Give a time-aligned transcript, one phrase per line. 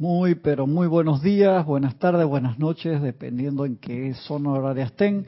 [0.00, 5.26] Muy, pero muy buenos días, buenas tardes, buenas noches, dependiendo en qué zona horaria estén.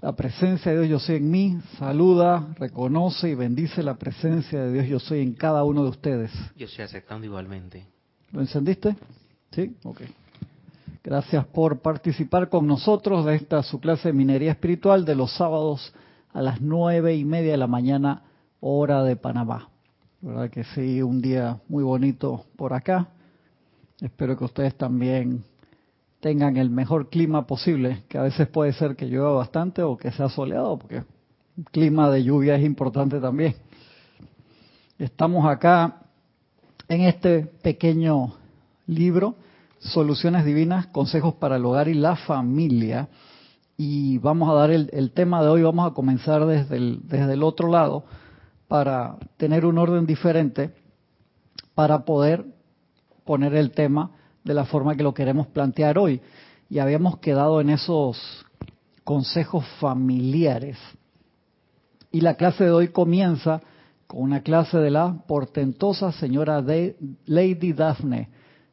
[0.00, 4.72] La presencia de Dios yo soy en mí, saluda, reconoce y bendice la presencia de
[4.72, 6.32] Dios yo soy en cada uno de ustedes.
[6.56, 7.86] Yo estoy aceptando igualmente.
[8.32, 8.96] ¿Lo encendiste?
[9.52, 10.00] Sí, ok.
[11.04, 15.94] Gracias por participar con nosotros de esta su clase de minería espiritual de los sábados
[16.32, 18.24] a las nueve y media de la mañana,
[18.58, 19.68] hora de Panamá.
[20.20, 21.02] ¿Verdad que sí?
[21.02, 23.10] Un día muy bonito por acá.
[24.00, 25.42] Espero que ustedes también
[26.20, 30.12] tengan el mejor clima posible, que a veces puede ser que llueva bastante o que
[30.12, 31.02] sea soleado, porque
[31.56, 33.56] el clima de lluvia es importante también.
[35.00, 36.02] Estamos acá
[36.88, 38.34] en este pequeño
[38.86, 39.34] libro,
[39.80, 43.08] Soluciones Divinas, Consejos para el Hogar y la Familia,
[43.76, 47.32] y vamos a dar el, el tema de hoy, vamos a comenzar desde el, desde
[47.32, 48.04] el otro lado
[48.68, 50.72] para tener un orden diferente,
[51.74, 52.57] para poder
[53.28, 54.10] poner el tema
[54.42, 56.22] de la forma que lo queremos plantear hoy.
[56.70, 58.18] Y habíamos quedado en esos
[59.04, 60.78] consejos familiares.
[62.10, 63.60] Y la clase de hoy comienza
[64.06, 68.30] con una clase de la portentosa señora de Lady Daphne,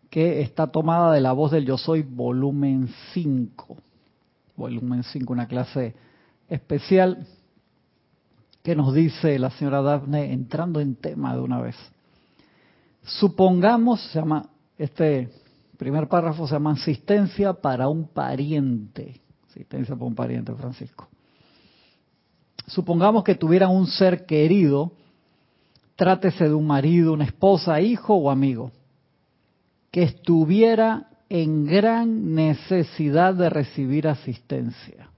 [0.09, 3.75] que está tomada de la voz del Yo Soy, volumen 5.
[4.55, 5.95] Volumen 5, una clase
[6.47, 7.27] especial
[8.63, 11.75] que nos dice la señora Daphne entrando en tema de una vez.
[13.05, 15.29] Supongamos, se llama, este
[15.77, 19.21] primer párrafo se llama asistencia para un pariente.
[19.49, 21.07] Asistencia para un pariente, Francisco.
[22.67, 24.91] Supongamos que tuvieran un ser querido,
[25.95, 28.71] trátese de un marido, una esposa, hijo o amigo,
[29.91, 35.09] que estuviera en gran necesidad de recibir asistencia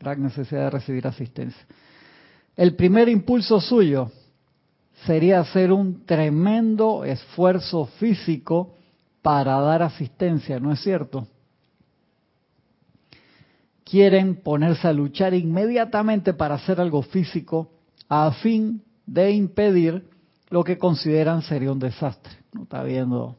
[0.00, 1.66] gran necesidad de recibir asistencia.
[2.56, 4.10] El primer impulso suyo
[5.06, 8.74] sería hacer un tremendo esfuerzo físico
[9.22, 11.26] para dar asistencia, ¿no es cierto?
[13.84, 17.70] Quieren ponerse a luchar inmediatamente para hacer algo físico
[18.08, 20.08] a fin de impedir
[20.48, 22.32] lo que consideran sería un desastre.
[22.52, 23.36] ¿No está viendo?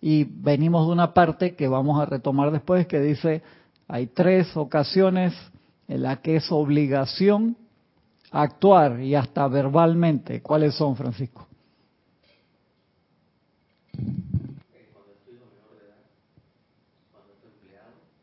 [0.00, 3.42] Y venimos de una parte que vamos a retomar después que dice,
[3.88, 5.34] hay tres ocasiones
[5.88, 7.56] en la que es obligación
[8.30, 10.42] actuar y hasta verbalmente.
[10.42, 11.46] ¿Cuáles son, Francisco?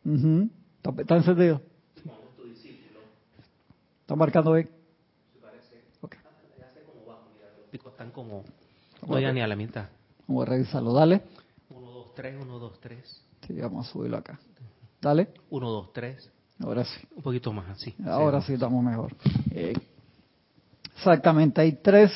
[0.05, 1.61] Uh ¿Está, ¿Está encendido?
[4.01, 4.69] ¿Está marcando bien?
[6.01, 6.19] Okay.
[7.71, 8.43] Están como...
[9.07, 9.89] No ni a la mitad.
[10.27, 10.93] Vamos a revisarlo.
[10.93, 11.23] Dale.
[11.69, 13.21] 1, 2, 3, 1, 2, 3.
[13.47, 14.39] Sí, vamos a subirlo acá.
[15.01, 15.29] Dale.
[15.49, 16.31] 1, 2, 3.
[16.63, 17.07] Ahora sí.
[17.15, 17.95] Un poquito más, así.
[18.05, 19.15] Ahora sí, estamos mejor.
[19.51, 19.73] Eh,
[20.95, 22.11] exactamente, hay tres,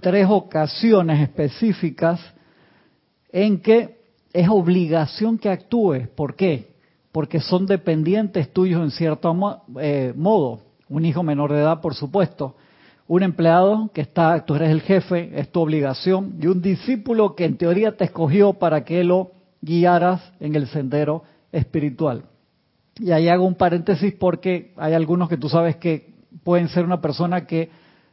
[0.00, 2.20] tres ocasiones específicas
[3.32, 4.00] en que
[4.32, 6.08] es obligación que actúes.
[6.08, 6.74] ¿Por qué?
[7.12, 10.60] Porque son dependientes tuyos en cierto eh, modo.
[10.88, 12.56] Un hijo menor de edad, por supuesto.
[13.06, 16.36] Un empleado que está, tú eres el jefe, es tu obligación.
[16.40, 21.24] Y un discípulo que en teoría te escogió para que lo guiaras en el sendero
[21.52, 22.24] espiritual.
[22.98, 26.09] Y ahí hago un paréntesis porque hay algunos que tú sabes que
[26.44, 27.70] pueden ser una persona que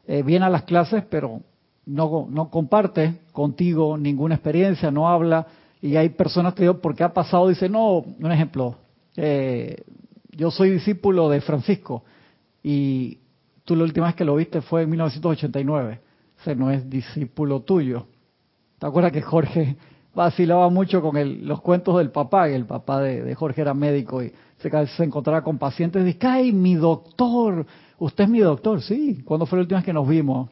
[0.07, 1.41] eh, viene a las clases pero
[1.85, 5.47] no, no comparte contigo ninguna experiencia, no habla.
[5.81, 8.75] Y hay personas que porque ha pasado, dice, no, un ejemplo,
[9.15, 9.83] eh,
[10.31, 12.03] yo soy discípulo de Francisco
[12.61, 13.19] y
[13.63, 16.01] tú la última vez que lo viste fue en 1989.
[16.41, 18.07] Ese no es discípulo tuyo.
[18.79, 19.77] ¿Te acuerdas que Jorge
[20.17, 24.23] vacilaba mucho con el, los cuentos del papá, y el papá de, Jorge era médico
[24.23, 27.67] y se, encontraba con pacientes dice, ¡ay, mi doctor!
[27.99, 28.81] ¿Usted es mi doctor?
[28.81, 29.21] Sí.
[29.23, 30.49] ¿Cuándo fue la última vez que nos vimos?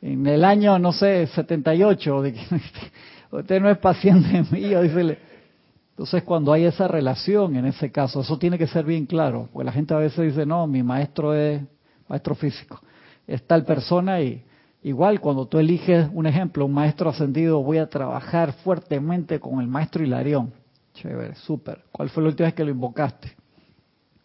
[0.00, 2.22] En el año, no sé, 78.
[2.22, 2.40] De que,
[3.32, 4.80] usted no es paciente mío.
[4.80, 9.66] Entonces, cuando hay esa relación, en ese caso, eso tiene que ser bien claro, porque
[9.66, 11.60] la gente a veces dice, no, mi maestro es
[12.08, 12.80] maestro físico.
[13.26, 14.44] Es tal persona y
[14.84, 19.68] Igual cuando tú eliges un ejemplo, un maestro ascendido, voy a trabajar fuertemente con el
[19.68, 20.52] maestro Hilarión.
[20.94, 21.84] Chévere, súper.
[21.92, 23.32] ¿Cuál fue la última vez que lo invocaste?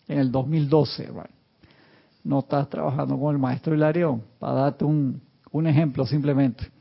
[0.08, 1.10] En el 2012.
[2.24, 5.22] No estás trabajando con el maestro Hilarión, para darte un,
[5.52, 6.72] un ejemplo simplemente.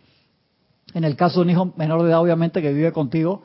[0.94, 3.42] En el caso de un hijo menor de edad, obviamente, que vive contigo,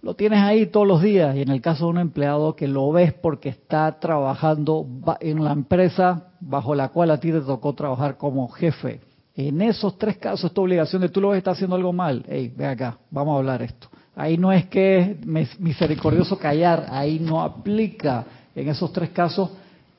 [0.00, 1.34] lo tienes ahí todos los días.
[1.34, 4.86] Y en el caso de un empleado que lo ves porque está trabajando
[5.18, 9.00] en la empresa bajo la cual a ti te tocó trabajar como jefe
[9.34, 12.24] en esos tres casos, esta obligación de tú lo ves está haciendo algo mal.
[12.28, 13.88] Hey, ve acá, vamos a hablar esto.
[14.14, 18.26] Ahí no es que es misericordioso callar, ahí no aplica.
[18.54, 19.50] En esos tres casos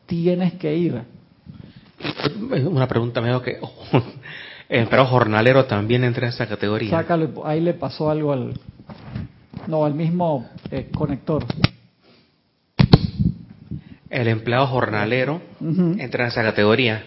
[0.05, 1.01] tienes que ir.
[2.65, 3.59] Una pregunta mejor que
[4.69, 6.89] El empleado jornalero también entra en esa categoría.
[6.89, 8.53] Sácalo, ahí le pasó algo al...
[9.67, 11.45] No, al mismo eh, conector.
[14.09, 17.03] El empleado jornalero entra en esa categoría.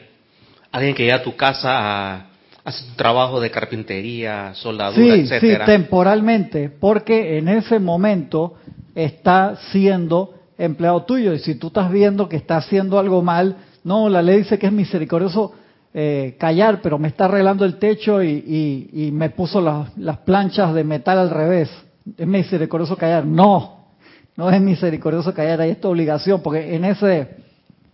[0.77, 2.27] Alguien que llega a tu casa a
[2.63, 5.65] hacer un trabajo de carpintería, soldadura, Sí, sí, etcétera.
[5.65, 8.57] temporalmente, porque en ese momento
[8.95, 14.11] está siendo empleado tuyo y si tú estás viendo que está haciendo algo mal, no,
[14.11, 15.53] la ley dice que es misericordioso
[15.95, 18.29] eh, callar, pero me está arreglando el techo y,
[18.93, 21.71] y- y me puso las- las planchas de metal al revés.
[22.19, 23.25] Es misericordioso callar.
[23.25, 23.87] No,
[24.37, 27.29] no es misericordioso callar, ahí es tu obligación, porque en ese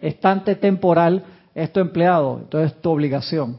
[0.01, 1.23] estante temporal
[1.55, 3.59] es tu empleado, entonces es tu obligación.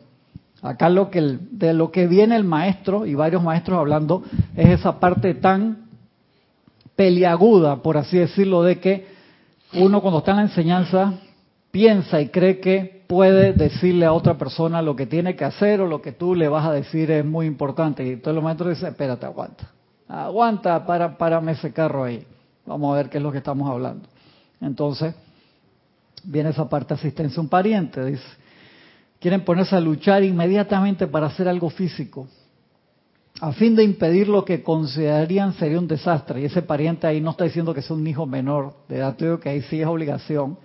[0.61, 4.23] Acá lo que el- de lo que viene el maestro y varios maestros hablando
[4.55, 5.89] es esa parte tan
[6.95, 9.07] peliaguda, por así decirlo, de que
[9.73, 11.13] uno cuando está en la enseñanza
[11.71, 15.87] piensa y cree que puede decirle a otra persona lo que tiene que hacer o
[15.87, 18.05] lo que tú le vas a decir es muy importante.
[18.05, 19.69] Y entonces los maestros dicen, espérate, aguanta.
[20.07, 22.25] Aguanta, para, párame ese carro ahí.
[22.65, 24.07] Vamos a ver qué es lo que estamos hablando.
[24.61, 25.15] Entonces,
[26.23, 28.23] viene esa parte asistencia un pariente, dice.
[29.19, 32.27] Quieren ponerse a luchar inmediatamente para hacer algo físico,
[33.39, 36.41] a fin de impedir lo que considerarían sería un desastre.
[36.41, 39.39] Y ese pariente ahí no está diciendo que sea un hijo menor de edad, te
[39.39, 40.57] que ahí sí es obligación.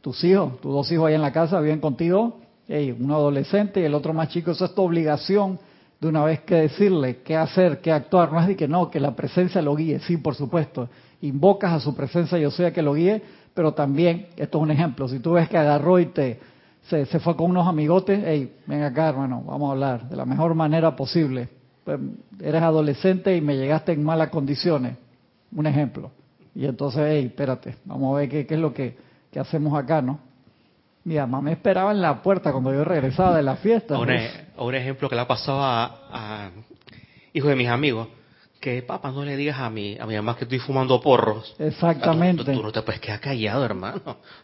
[0.00, 3.84] Tus hijos, tus dos hijos ahí en la casa viven contigo, ey, uno adolescente y
[3.84, 5.58] el otro más chico, eso es tu obligación
[6.00, 8.32] de una vez que decirle qué hacer, qué actuar.
[8.32, 10.88] No es de que no, que la presencia lo guíe, sí, por supuesto.
[11.20, 13.22] Invocas a su presencia, yo sea que lo guíe,
[13.58, 16.38] pero también, esto es un ejemplo, si tú ves que agarró y te
[16.82, 20.24] se, se fue con unos amigotes, hey, ven acá hermano, vamos a hablar de la
[20.24, 21.48] mejor manera posible.
[21.82, 21.98] Pues,
[22.40, 24.96] eres adolescente y me llegaste en malas condiciones,
[25.50, 26.12] un ejemplo.
[26.54, 28.96] Y entonces, hey, espérate, vamos a ver qué, qué es lo que,
[29.32, 30.20] que hacemos acá, ¿no?
[31.02, 33.98] Mi mamá me esperaba en la puerta cuando yo regresaba de la fiesta.
[33.98, 34.22] Un, pues.
[34.22, 36.50] e- un ejemplo que le ha pasado a, a
[37.32, 38.06] hijos de mis amigos,
[38.60, 41.54] que papá no le digas a mi, a mi mamá que estoy fumando porros.
[41.58, 42.44] Exactamente.
[42.44, 44.00] Tú, tú no te puedes quedar callado, hermano.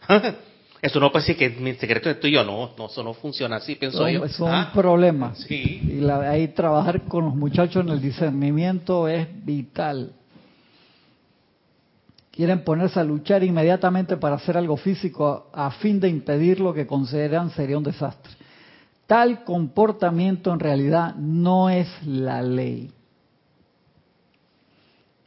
[0.81, 3.73] Eso no puede decir que mi secreto es tuyo, no, no, eso no funciona así,
[3.75, 4.27] pienso Son, yo.
[4.27, 5.39] son Ah, problemas.
[5.39, 5.81] Sí.
[5.83, 10.11] Y la- ahí trabajar con los muchachos en el discernimiento es vital.
[12.29, 16.73] Quieren ponerse a luchar inmediatamente para hacer algo físico a, a fin de impedir lo
[16.73, 18.33] que consideran sería un desastre.
[19.07, 22.91] Tal comportamiento en realidad no es la ley.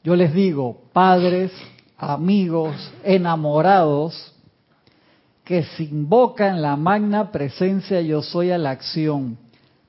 [0.04, 1.52] Yo les digo, padres,
[1.96, 4.34] amigos, enamorados,
[5.44, 9.38] que se invoca en la magna presencia yo soy a la acción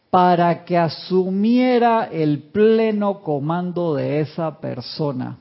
[0.10, 5.38] para que asumiera el pleno comando de esa persona.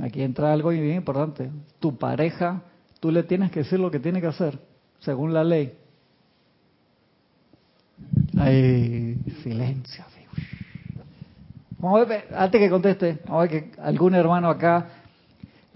[0.00, 1.50] Aquí entra algo bien importante.
[1.78, 2.62] Tu pareja,
[2.98, 4.58] tú le tienes que decir lo que tiene que hacer,
[4.98, 5.74] según la ley.
[8.36, 10.04] Ay, silencio.
[11.78, 14.86] Vamos a ver, antes que conteste, vamos a ver que algún hermano acá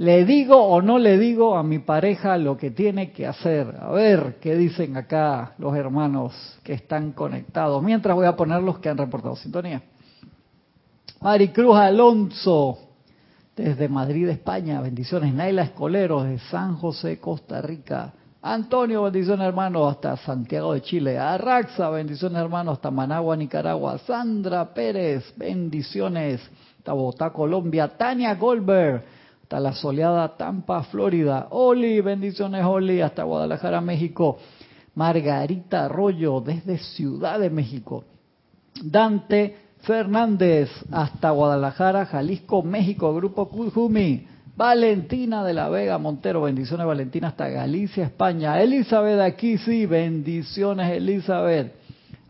[0.00, 3.76] ¿Le digo o no le digo a mi pareja lo que tiene que hacer?
[3.78, 7.82] A ver, ¿qué dicen acá los hermanos que están conectados?
[7.82, 9.82] Mientras voy a poner los que han reportado sintonía.
[11.20, 12.78] Maricruz Alonso,
[13.54, 14.80] desde Madrid, España.
[14.80, 15.34] Bendiciones.
[15.34, 18.14] Naila Escolero, desde San José, Costa Rica.
[18.42, 21.18] Antonio, bendiciones hermano, hasta Santiago de Chile.
[21.18, 23.98] Arraxa, bendiciones hermano, hasta Managua, Nicaragua.
[23.98, 26.40] Sandra Pérez, bendiciones.
[26.78, 27.88] Hasta Bogotá, Colombia.
[27.98, 29.02] Tania Goldberg,
[29.42, 31.48] hasta la soleada Tampa, Florida.
[31.50, 34.38] Oli, bendiciones Oli, hasta Guadalajara, México.
[34.94, 38.04] Margarita Arroyo, desde Ciudad de México.
[38.82, 44.26] Dante Fernández, hasta Guadalajara, Jalisco, México, Grupo Kujumi.
[44.56, 48.60] Valentina de la Vega Montero, bendiciones Valentina, hasta Galicia, España.
[48.60, 51.74] Elizabeth aquí sí, bendiciones Elizabeth.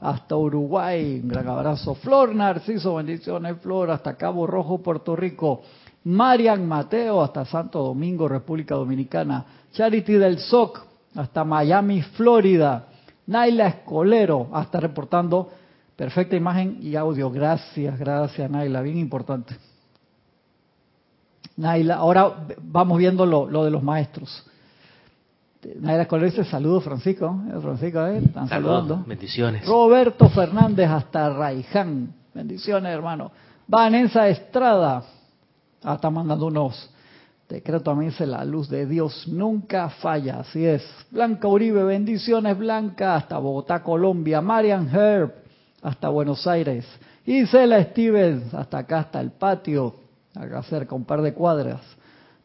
[0.00, 1.95] Hasta Uruguay, un gran abrazo.
[1.95, 5.62] Flor Narciso, bendiciones Flor, hasta Cabo Rojo, Puerto Rico.
[6.05, 9.45] Marian Mateo, hasta Santo Domingo, República Dominicana.
[9.73, 10.81] Charity del SOC,
[11.15, 12.87] hasta Miami, Florida.
[13.27, 15.50] Naila Escolero, hasta reportando
[15.97, 17.31] perfecta imagen y audio.
[17.31, 19.70] Gracias, gracias Naila, bien importante.
[21.61, 24.45] Naila, ahora vamos viendo lo, lo de los maestros.
[25.79, 27.61] Naila Escolero dice saludos Francisco, ¿eh?
[27.61, 28.19] Francisco, ¿eh?
[28.25, 29.05] están Saludos, saludando.
[29.07, 29.67] bendiciones.
[29.67, 32.14] Roberto Fernández hasta Raiján.
[32.33, 33.31] Bendiciones, hermano.
[33.67, 35.02] Vanessa Estrada.
[35.83, 36.90] Ah, está mandando unos
[37.49, 40.83] decretos también dice la luz de Dios nunca falla, así es.
[41.11, 44.40] Blanca Uribe, bendiciones Blanca, hasta Bogotá, Colombia.
[44.40, 45.33] Marian Herb,
[45.83, 46.87] hasta Buenos Aires.
[47.26, 49.95] Isela Stevens, hasta acá, hasta el patio,
[50.34, 51.80] acá cerca, un par de cuadras.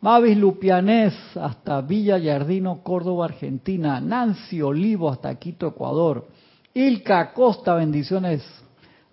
[0.01, 3.99] Mavis Lupianés, hasta Villa Yardino, Córdoba, Argentina.
[3.99, 6.27] Nancy Olivo, hasta Quito, Ecuador.
[6.73, 8.43] Ilka Costa, bendiciones.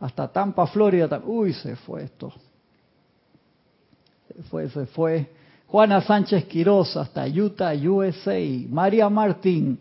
[0.01, 1.23] Hasta Tampa, Florida.
[1.25, 2.33] Uy, se fue esto.
[4.29, 5.31] Se fue, se fue.
[5.69, 8.39] Juana Sánchez Quiroz, hasta Utah, USA.
[8.69, 9.79] María Martín,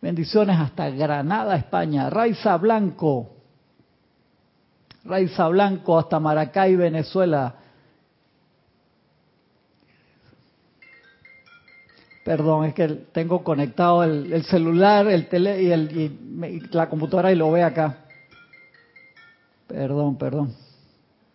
[0.00, 2.08] bendiciones hasta Granada, España.
[2.08, 3.36] Raiza Blanco,
[5.04, 7.57] Raiza Blanco, hasta Maracay, Venezuela.
[12.28, 17.50] Perdón, es que tengo conectado el, celular, el tele y, el, la computadora y lo
[17.50, 18.00] ve acá.
[19.66, 20.52] Perdón, perdón.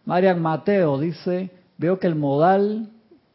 [0.06, 2.92] Marian Mateo dice, veo que el modal,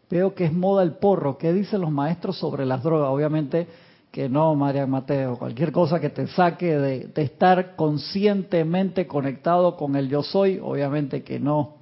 [0.08, 1.36] veo que es moda el porro.
[1.36, 3.08] ¿Qué dicen los maestros sobre las drogas?
[3.10, 3.66] Obviamente
[4.12, 5.36] que no, Marian Mateo.
[5.36, 11.24] Cualquier cosa que te saque de, de estar conscientemente conectado con el yo soy, obviamente
[11.24, 11.74] que no.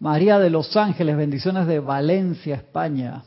[0.00, 3.22] María de los Ángeles, bendiciones de Valencia, España.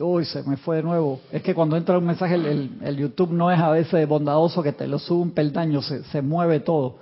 [0.00, 1.20] Uy, se me fue de nuevo.
[1.30, 4.86] Es que cuando entra un mensaje, el, YouTube no es a veces bondadoso que te
[4.86, 6.96] lo sube un peldaño, se, mueve todo.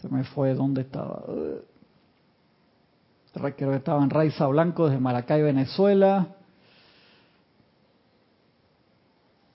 [0.00, 1.22] Se me fue, ¿dónde estaba?
[3.32, 6.28] Creo que estaba en Raiza Blanco desde Maracay, Venezuela.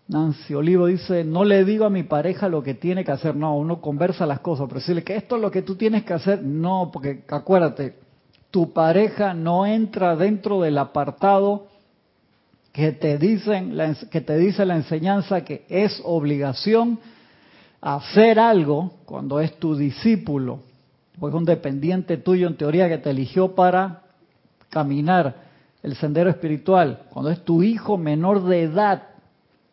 [0.07, 3.35] Nancy Olivo dice, no le digo a mi pareja lo que tiene que hacer.
[3.35, 6.13] No, uno conversa las cosas, pero decirle que esto es lo que tú tienes que
[6.13, 8.03] hacer, no, porque acuérdate,
[8.53, 11.69] tu pareja no entra dentro del apartado
[12.71, 13.75] que te dicen
[14.11, 16.99] que te dice la enseñanza que es obligación
[17.81, 20.59] hacer algo cuando es tu discípulo,
[21.19, 24.03] o es un dependiente tuyo en teoría que te eligió para
[24.69, 25.35] caminar
[25.81, 29.01] el sendero espiritual, cuando es tu hijo menor de edad,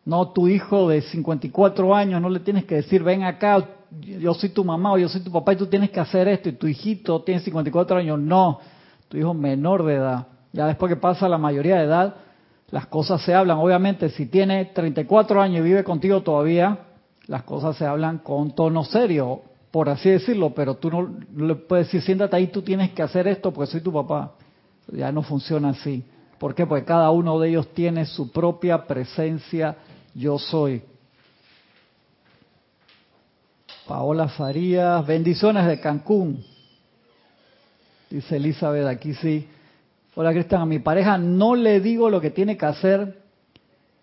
[0.05, 3.63] no tu hijo de 54 años, no le tienes que decir, ven acá,
[3.99, 6.49] yo soy tu mamá o yo soy tu papá y tú tienes que hacer esto
[6.49, 8.59] y tu hijito tiene 54 años, no,
[9.07, 10.27] tu hijo menor de edad.
[10.53, 12.15] Ya después que pasa la mayoría de edad,
[12.69, 13.57] las cosas se hablan.
[13.57, 16.79] Obviamente, si tiene 34 años y vive contigo todavía,
[17.27, 21.87] las cosas se hablan con tono serio, por así decirlo, pero tú no, le puedes
[21.87, 24.33] decir, siéntate ahí, tú tienes que hacer esto porque soy tu papá.
[24.91, 26.03] Ya no funciona así.
[26.39, 26.65] ¿Por qué?
[26.65, 29.77] Porque cada uno de ellos tiene su propia presencia,
[30.13, 30.81] yo soy.
[33.87, 36.43] Paola Farías, bendiciones de Cancún.
[38.09, 39.47] Dice Elizabeth, aquí sí.
[40.15, 43.21] Hola Cristian, a mi pareja no le digo lo que tiene que hacer.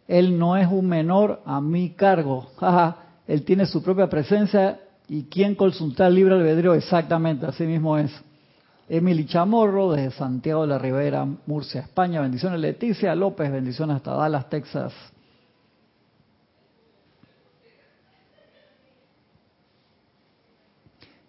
[0.07, 2.51] Él no es un menor a mi cargo.
[3.27, 8.11] Él tiene su propia presencia y quien consultar el libro albedrío exactamente, así mismo es.
[8.89, 12.23] Emily Chamorro, desde Santiago de la Ribera, Murcia, España.
[12.23, 14.95] Bendiciones Leticia López, bendiciones hasta Dallas, Texas.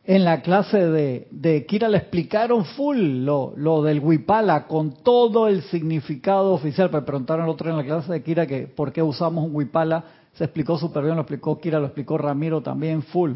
[0.09, 5.61] En la clase de, de Kira le explicaron full lo, del Wipala con todo el
[5.61, 6.89] significado oficial.
[6.91, 10.03] Me preguntaron el otro en la clase de Kira que por qué usamos un Wipala.
[10.33, 13.33] Se explicó súper bien, lo explicó Kira, lo explicó Ramiro también full.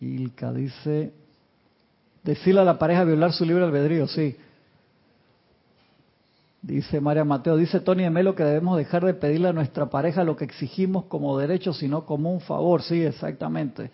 [0.00, 1.12] Ilka dice,
[2.24, 4.38] decirle a la pareja violar su libre albedrío, sí.
[6.66, 10.24] Dice María Mateo, dice Tony de Melo que debemos dejar de pedirle a nuestra pareja
[10.24, 12.82] lo que exigimos como derecho, sino como un favor.
[12.82, 13.92] Sí, exactamente.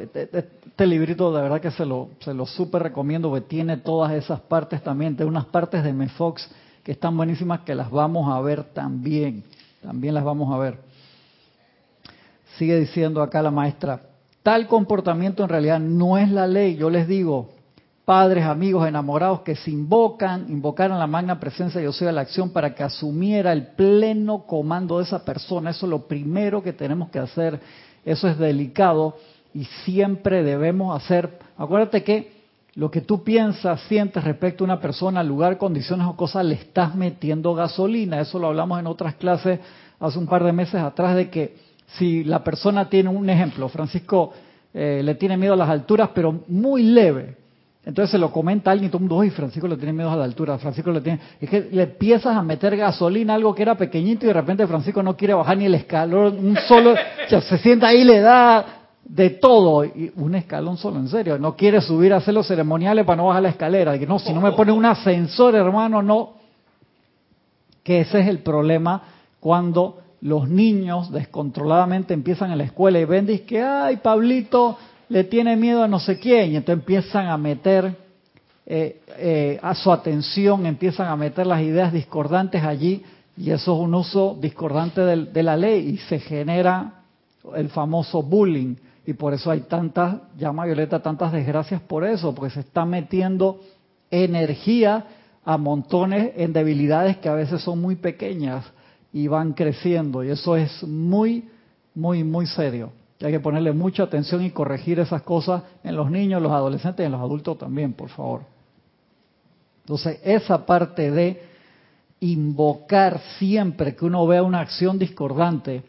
[0.00, 4.12] Este, este, librito de verdad que se lo, se lo súper recomiendo, porque tiene todas
[4.12, 6.48] esas partes también, tiene unas partes de Mefox
[6.84, 9.42] que están buenísimas que las vamos a ver también,
[9.82, 10.78] también las vamos a ver.
[12.58, 14.02] Sigue diciendo acá la maestra,
[14.44, 17.53] tal comportamiento en realidad no es la ley, yo les digo,
[18.04, 22.74] padres, amigos, enamorados que se invocan, invocaron la magna presencia yo soy la acción para
[22.74, 25.70] que asumiera el pleno comando de esa persona.
[25.70, 27.58] Eso es lo primero que tenemos que hacer.
[28.04, 29.16] Eso es delicado
[29.54, 31.38] y siempre debemos hacer.
[31.56, 32.34] Acuérdate que
[32.74, 36.94] lo que tú piensas, sientes respecto a una persona, lugar, condiciones o cosas, le estás
[36.94, 38.20] metiendo gasolina.
[38.20, 39.60] Eso lo hablamos en otras clases
[39.98, 41.56] hace un par de meses atrás de que
[41.96, 44.32] si la persona tiene un ejemplo, Francisco
[44.74, 47.43] eh, le tiene miedo a las alturas, pero muy leve
[47.86, 50.24] entonces se lo comenta alguien y todo el mundo, Francisco le tiene miedo a la
[50.24, 51.20] altura, Francisco le tiene...
[51.38, 55.02] Es que le empiezas a meter gasolina, algo que era pequeñito y de repente Francisco
[55.02, 56.94] no quiere bajar ni el escalón, un solo,
[57.28, 61.82] se sienta ahí, le da de todo, y un escalón solo, en serio, no quiere
[61.82, 64.52] subir a hacer los ceremoniales para no bajar la escalera, que no, si no me
[64.52, 66.34] pone un ascensor, hermano, no.
[67.82, 69.02] Que ese es el problema
[69.40, 74.78] cuando los niños descontroladamente empiezan en la escuela y ven, que, ay, Pablito,
[75.14, 77.96] le tiene miedo a no sé quién, y entonces empiezan a meter
[78.66, 83.00] eh, eh, a su atención, empiezan a meter las ideas discordantes allí,
[83.36, 87.04] y eso es un uso discordante de, la ley, y se genera
[87.54, 88.74] el famoso bullying,
[89.06, 93.60] y por eso hay tantas, llama Violeta, tantas desgracias por eso, porque se está metiendo
[94.10, 95.06] energía
[95.44, 98.64] a montones en debilidades que a veces son muy pequeñas
[99.12, 100.24] y van creciendo.
[100.24, 101.48] Y eso es muy,
[101.94, 102.90] muy, muy serio.
[103.20, 107.06] Hay que ponerle mucha atención y corregir esas cosas en los niños, los adolescentes y
[107.06, 108.42] en los adultos también, por favor.
[109.80, 111.42] Entonces, esa parte de
[112.20, 115.82] invocar siempre que uno vea una acción discordante,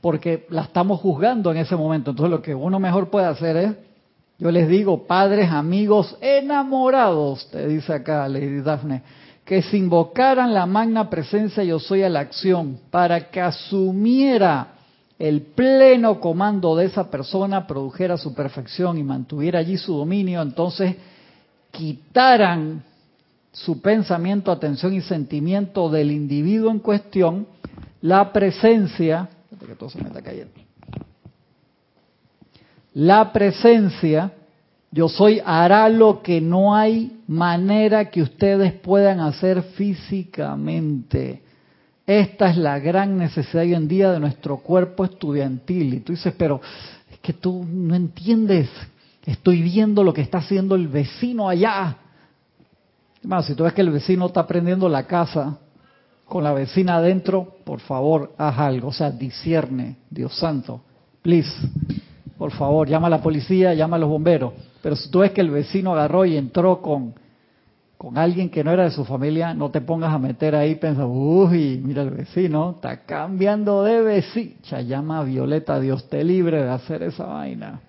[0.00, 2.10] porque la estamos juzgando en ese momento.
[2.10, 3.72] Entonces, lo que uno mejor puede hacer es,
[4.38, 9.02] yo les digo, padres, amigos, enamorados, te dice acá Lady Daphne,
[9.44, 14.77] que se invocaran la magna presencia yo soy a la acción para que asumiera
[15.18, 20.94] el pleno comando de esa persona, produjera su perfección y mantuviera allí su dominio, entonces
[21.72, 22.84] quitaran
[23.50, 27.46] su pensamiento, atención y sentimiento del individuo en cuestión,
[28.00, 29.28] la presencia,
[29.66, 30.52] que todo se me está cayendo,
[32.94, 34.32] la presencia,
[34.90, 41.42] yo soy, hará lo que no hay manera que ustedes puedan hacer físicamente.
[42.08, 45.92] Esta es la gran necesidad hoy en día de nuestro cuerpo estudiantil.
[45.92, 46.58] Y tú dices, pero
[47.12, 48.70] es que tú no entiendes.
[49.26, 51.98] Estoy viendo lo que está haciendo el vecino allá.
[53.24, 55.58] Más, si tú ves que el vecino está prendiendo la casa
[56.24, 58.88] con la vecina adentro, por favor, haz algo.
[58.88, 60.80] O sea, discierne, Dios santo.
[61.20, 61.52] Please.
[62.38, 64.54] Por favor, llama a la policía, llama a los bomberos.
[64.80, 67.12] Pero si tú ves que el vecino agarró y entró con
[67.98, 71.08] con alguien que no era de su familia, no te pongas a meter ahí pensando,
[71.08, 74.54] uy, mira el vecino, está cambiando de vecino.
[74.86, 77.80] llama a Violeta, Dios te libre de hacer esa vaina.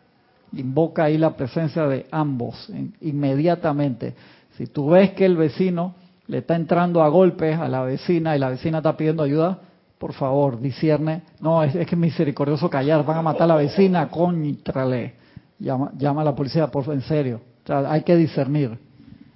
[0.54, 4.16] Invoca ahí la presencia de ambos inmediatamente.
[4.58, 5.94] Si tú ves que el vecino
[6.26, 9.60] le está entrando a golpes a la vecina y la vecina está pidiendo ayuda,
[10.00, 11.22] por favor, discierne.
[11.40, 15.14] No, es, que es misericordioso callar, van a matar a la vecina, contrale.
[15.60, 17.42] Llama, llama a la policía, por en serio.
[17.68, 18.89] Hay que discernir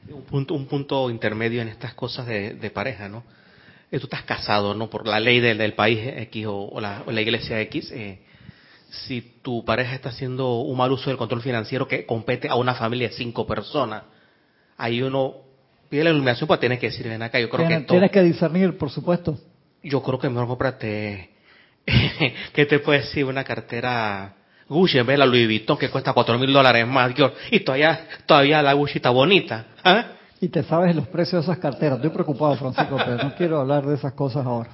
[0.10, 3.24] un punto, un punto intermedio en estas cosas de, pareja, ¿no?
[3.92, 4.90] Eh, tú estás casado, ¿no?
[4.90, 7.92] Por la ley del, país X o, la, iglesia X.
[7.92, 8.20] Eh,
[8.90, 12.76] si tu pareja está haciendo un mal uso del control financiero que compete a una
[12.76, 14.04] familia de cinco personas,
[14.78, 15.36] ahí uno
[15.90, 18.78] pide la iluminación para tener que decir, ven acá, yo creo que Tienes que discernir,
[18.78, 19.40] por supuesto.
[19.84, 21.32] Yo creo que mejor cómprate,
[22.54, 23.26] ¿qué te puede decir?
[23.26, 24.36] Una cartera
[24.70, 27.14] Gucci en vez de la Louis Vuitton que cuesta cuatro mil dólares más.
[27.52, 29.66] Y todavía, todavía la Gucci bonita.
[29.84, 30.06] ¿ah?
[30.40, 31.98] Y te sabes los precios de esas carteras.
[31.98, 34.72] Estoy preocupado, Francisco, pero no quiero hablar de esas cosas ahora.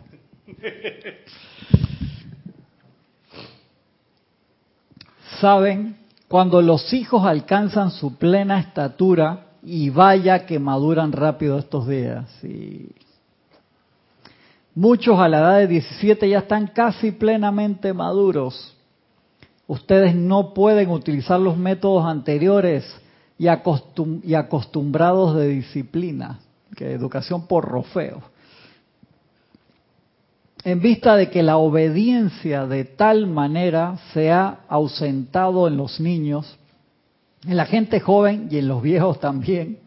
[5.39, 5.97] Saben,
[6.28, 12.25] cuando los hijos alcanzan su plena estatura, y vaya que maduran rápido estos días.
[12.43, 12.89] Y
[14.75, 18.75] muchos a la edad de 17 ya están casi plenamente maduros
[19.69, 22.84] ustedes no pueden utilizar los métodos anteriores
[23.38, 26.39] y, acostumbrados de disciplina,
[26.75, 28.23] que educación por rofeo.
[30.63, 36.58] En vista de que la obediencia de tal manera se ha ausentado en los niños,
[37.45, 39.77] en la gente joven y en los viejos también,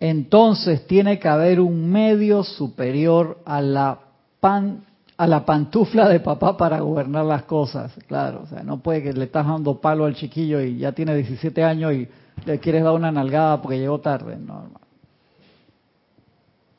[0.00, 4.00] entonces tiene que haber un medio superior a la
[4.40, 4.84] pan
[5.16, 9.12] a la pantufla de papá para gobernar las cosas, claro, o sea, no puede que
[9.12, 12.08] le estás dando palo al chiquillo y ya tiene 17 años y
[12.44, 14.70] le quieres dar una nalgada porque llegó tarde, no,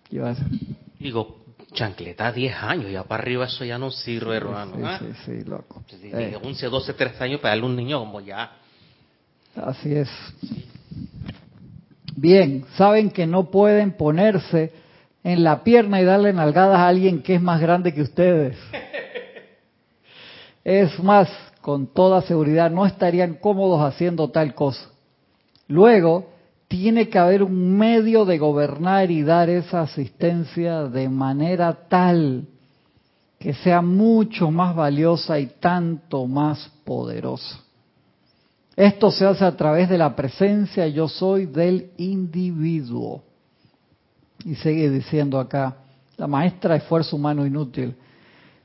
[0.10, 0.76] ¿Qué iba a decir?
[1.00, 4.76] Digo, chancleta 10 años, ya para arriba eso ya no sirve, hermano.
[4.76, 5.00] Sí, ¿ah?
[5.00, 5.84] sí, sí, loco.
[6.44, 8.52] 11, 12, 13 años para darle un niño como ya.
[9.56, 10.10] Así es.
[12.16, 14.72] Bien, saben que no pueden ponerse
[15.26, 18.56] en la pierna y darle nalgadas a alguien que es más grande que ustedes.
[20.64, 21.30] Es más,
[21.62, 24.90] con toda seguridad no estarían cómodos haciendo tal cosa.
[25.68, 26.30] Luego,
[26.68, 32.48] tiene que haber un medio de gobernar y dar esa asistencia de manera tal
[33.38, 37.60] que sea mucho más valiosa y tanto más poderosa.
[38.76, 43.25] Esto se hace a través de la presencia yo soy del individuo.
[44.46, 45.76] Y sigue diciendo acá,
[46.18, 47.96] la maestra esfuerzo humano inútil.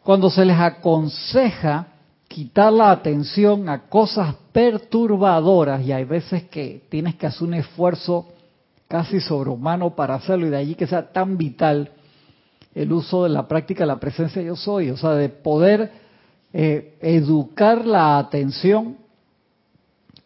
[0.04, 1.88] Cuando se les aconseja
[2.28, 8.28] quitar la atención a cosas perturbadoras, y hay veces que tienes que hacer un esfuerzo
[8.86, 11.90] casi sobrehumano para hacerlo, y de allí que sea tan vital
[12.74, 15.90] el uso de la práctica de la presencia yo soy, o sea, de poder
[16.52, 18.96] eh, educar la atención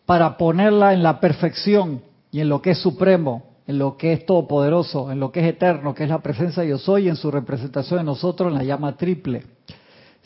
[0.04, 4.26] para ponerla en la perfección y en lo que es supremo, en lo que es
[4.26, 7.98] todopoderoso, en lo que es eterno, que es la presencia yo soy, en su representación
[7.98, 9.44] de nosotros en la llama triple.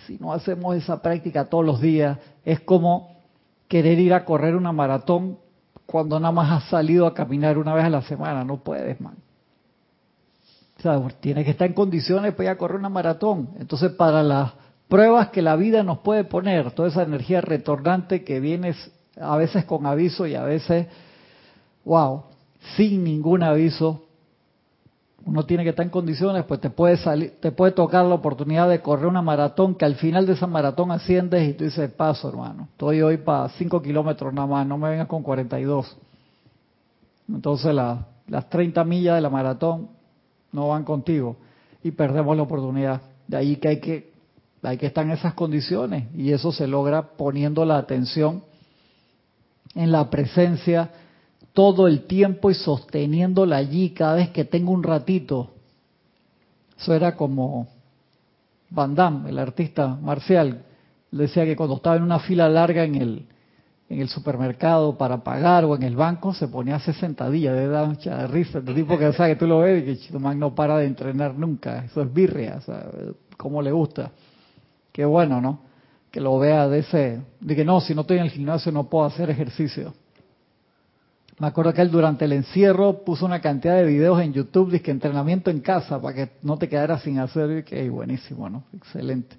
[0.06, 3.16] Si no hacemos esa práctica todos los días, es como
[3.68, 5.38] querer ir a correr una maratón
[5.86, 8.44] cuando nada más has salido a caminar una vez a la semana.
[8.44, 9.16] No puedes, man.
[10.78, 13.50] O sea, tiene que estar en condiciones para ir a correr una maratón.
[13.58, 14.52] Entonces, para las
[14.88, 18.74] pruebas que la vida nos puede poner, toda esa energía retornante que viene
[19.20, 20.86] a veces con aviso y a veces,
[21.84, 22.24] wow,
[22.76, 24.04] sin ningún aviso,
[25.24, 28.68] uno tiene que estar en condiciones, pues te puede salir, te puede tocar la oportunidad
[28.68, 32.28] de correr una maratón que al final de esa maratón asciendes y tú dices, paso
[32.28, 35.96] hermano, estoy hoy para 5 kilómetros nada más, no me vengas con 42.
[37.28, 39.88] Entonces las 30 millas de la maratón
[40.52, 41.36] no van contigo
[41.82, 43.02] y perdemos la oportunidad.
[43.26, 44.12] De ahí que hay que,
[44.62, 48.42] hay que estar en esas condiciones y eso se logra poniendo la atención
[49.74, 50.90] en la presencia
[51.58, 55.50] todo el tiempo y sosteniéndola allí cada vez que tengo un ratito.
[56.78, 57.66] Eso era como
[58.70, 60.62] Van Damme, el artista marcial,
[61.10, 63.26] decía que cuando estaba en una fila larga en el,
[63.88, 67.66] en el supermercado para pagar o en el banco, se ponía a hacer sentadillas, de
[67.66, 70.78] dar mucha risa, el tipo que sabe que tú lo ves y que no para
[70.78, 72.86] de entrenar nunca, eso es birria, o sea,
[73.36, 74.12] como le gusta.
[74.92, 75.58] Qué bueno, ¿no?
[76.12, 78.88] Que lo vea de ese, de que no, si no estoy en el gimnasio no
[78.88, 79.92] puedo hacer ejercicio.
[81.38, 84.82] Me acuerdo que él durante el encierro puso una cantidad de videos en YouTube de
[84.82, 87.58] que entrenamiento en casa para que no te quedaras sin hacer.
[87.58, 88.64] Y que buenísimo, ¿no?
[88.74, 89.36] Excelente.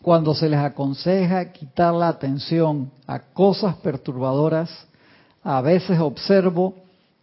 [0.00, 4.70] Cuando se les aconseja quitar la atención a cosas perturbadoras,
[5.42, 6.74] a veces observo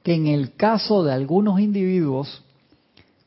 [0.03, 2.43] que en el caso de algunos individuos,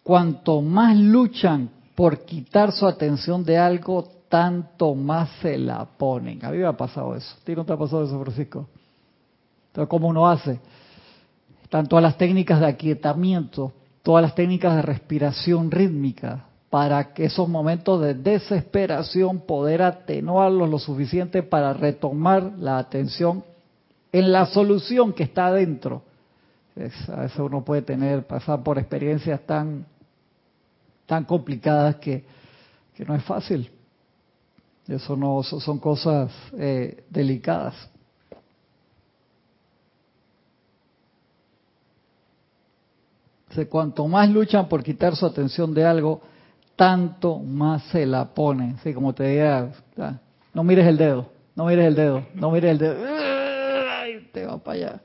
[0.03, 6.45] cuanto más luchan por quitar su atención de algo, tanto más se la ponen.
[6.45, 7.37] A mí me ha pasado eso.
[7.41, 8.67] ¿A ti no te ha pasado eso, Francisco?
[9.69, 10.59] Entonces, ¿cómo uno hace?
[11.63, 17.49] Están todas las técnicas de aquietamiento, todas las técnicas de respiración rítmica, para que esos
[17.49, 23.45] momentos de desesperación poder atenuarlos lo suficiente para retomar la atención
[24.11, 26.03] en la solución que está adentro.
[26.77, 29.87] a veces uno puede tener, pasar por experiencias tan,
[31.07, 32.25] tan complicadas que,
[32.97, 33.71] que no es fácil.
[34.87, 37.75] Eso no son cosas eh, delicadas.
[43.69, 46.21] cuanto más luchan por quitar su atención de algo,
[46.75, 48.77] tanto más se la ponen.
[48.81, 49.71] Así como te diga,
[50.53, 52.97] no mires el dedo, no mires el dedo, no mires el dedo.
[53.07, 55.01] Ay, te va para allá.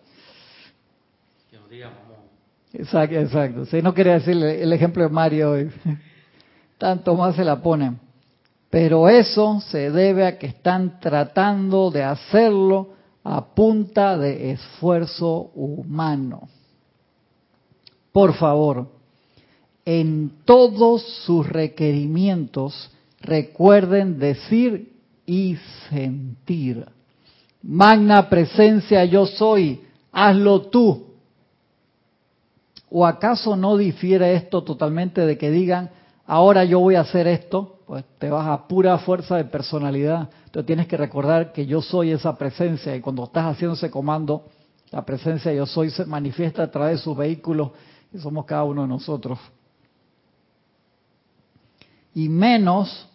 [2.74, 3.66] Exacto, exacto.
[3.66, 5.72] Si no quería decirle el ejemplo de Mario hoy.
[6.78, 8.00] Tanto más se la ponen.
[8.70, 12.90] Pero eso se debe a que están tratando de hacerlo
[13.24, 16.48] a punta de esfuerzo humano.
[18.12, 18.88] Por favor,
[19.86, 24.94] en todos sus requerimientos recuerden decir
[25.26, 25.58] y
[25.90, 26.86] sentir.
[27.62, 31.08] Magna presencia yo soy, hazlo tú.
[32.92, 35.92] ¿O acaso no difiere esto totalmente de que digan,
[36.26, 37.79] ahora yo voy a hacer esto?
[37.90, 40.30] Pues te vas a pura fuerza de personalidad.
[40.46, 44.46] Entonces tienes que recordar que yo soy esa presencia y cuando estás haciendo ese comando,
[44.92, 47.72] la presencia yo soy se manifiesta a través de sus vehículos
[48.14, 49.40] y somos cada uno de nosotros.
[52.14, 53.10] Y menos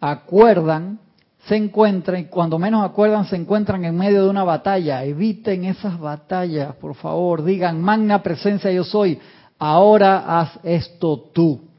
[0.00, 1.00] acuerdan,
[1.46, 5.04] se encuentran, y cuando menos acuerdan se encuentran en medio de una batalla.
[5.04, 7.44] Eviten esas batallas, por favor.
[7.44, 9.18] Digan, magna presencia yo soy,
[9.58, 11.73] ahora haz esto tú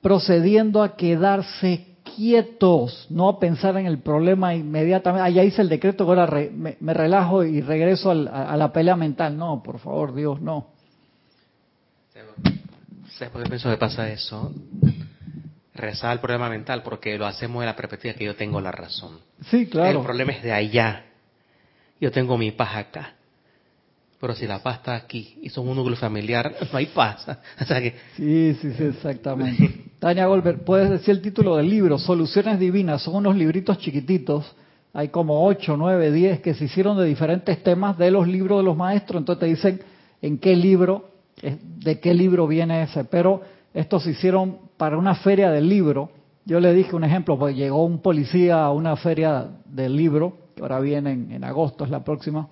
[0.00, 5.24] procediendo a quedarse quietos, no a pensar en el problema inmediatamente.
[5.24, 9.36] Ah, ya hice el decreto, ahora me, relajo y regreso a, la pelea mental.
[9.36, 10.68] No, por favor, Dios, no.
[13.16, 14.52] ¿Sabes por qué pienso que pasa eso?
[15.74, 19.18] Rezar el problema mental porque lo hacemos en la perspectiva que yo tengo la razón.
[19.50, 19.98] Sí, claro.
[19.98, 21.04] El problema es de allá.
[22.00, 23.14] Yo tengo mi paz acá.
[24.20, 27.26] Pero si la paz está aquí y son un núcleo familiar, no hay paz.
[27.60, 27.96] O sea que...
[28.16, 29.84] Sí, sí, sí, exactamente.
[29.98, 33.02] Tania Goldberg, puedes decir el título del libro, Soluciones Divinas.
[33.02, 34.54] Son unos libritos chiquititos.
[34.92, 38.64] Hay como 8, 9, 10 que se hicieron de diferentes temas de los libros de
[38.64, 39.20] los maestros.
[39.20, 39.80] Entonces te dicen
[40.22, 41.10] en qué libro,
[41.42, 43.04] de qué libro viene ese.
[43.04, 43.42] Pero
[43.74, 46.10] estos se hicieron para una feria del libro.
[46.44, 50.62] Yo le dije un ejemplo, pues llegó un policía a una feria del libro, que
[50.62, 52.48] ahora viene en agosto, es la próxima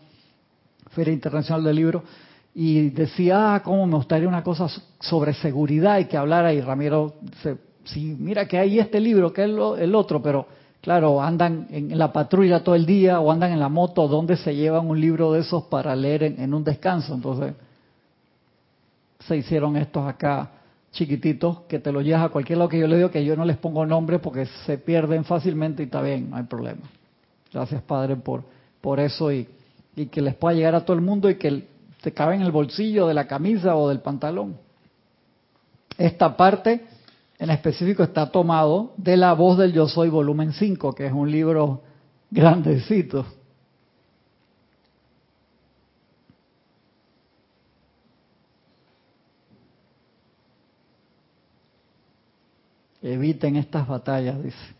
[0.90, 2.02] Feria Internacional del Libro,
[2.58, 4.66] y decía, ah, cómo me gustaría una cosa
[4.98, 9.44] sobre seguridad y que hablara, y Ramiro dice, sí, mira que hay este libro, que
[9.44, 10.46] es el otro, pero
[10.80, 14.56] claro, andan en la patrulla todo el día o andan en la moto, donde se
[14.56, 17.12] llevan un libro de esos para leer en, un descanso?
[17.12, 17.52] Entonces,
[19.20, 20.52] se hicieron estos acá
[20.92, 23.44] chiquititos que te lo llevas a cualquier lado que yo le digo que yo no
[23.44, 26.88] les pongo nombre porque se pierden fácilmente y está bien, no hay problema.
[27.52, 28.44] Gracias Padre por,
[28.80, 29.46] por eso y
[29.96, 31.64] y que les pueda llegar a todo el mundo y que
[32.06, 34.60] te cabe en el bolsillo de la camisa o del pantalón.
[35.98, 36.86] Esta parte
[37.36, 41.28] en específico está tomado de La voz del yo soy volumen 5, que es un
[41.28, 41.82] libro
[42.30, 43.26] grandecito.
[53.02, 54.76] Eviten estas batallas, dice.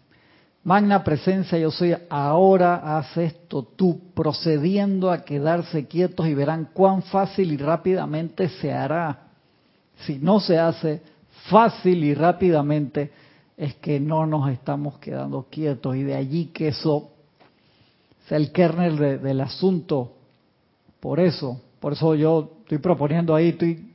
[0.67, 7.03] Magna presencia, yo soy, ahora haz esto tú, procediendo a quedarse quietos y verán cuán
[7.03, 9.29] fácil y rápidamente se hará.
[9.99, 11.03] Si no se hace
[11.49, 13.13] fácil y rápidamente,
[13.57, 17.13] es que no nos estamos quedando quietos y de allí que eso
[18.27, 20.15] sea el kernel del asunto.
[20.99, 23.95] Por eso, por eso yo estoy proponiendo ahí, estoy,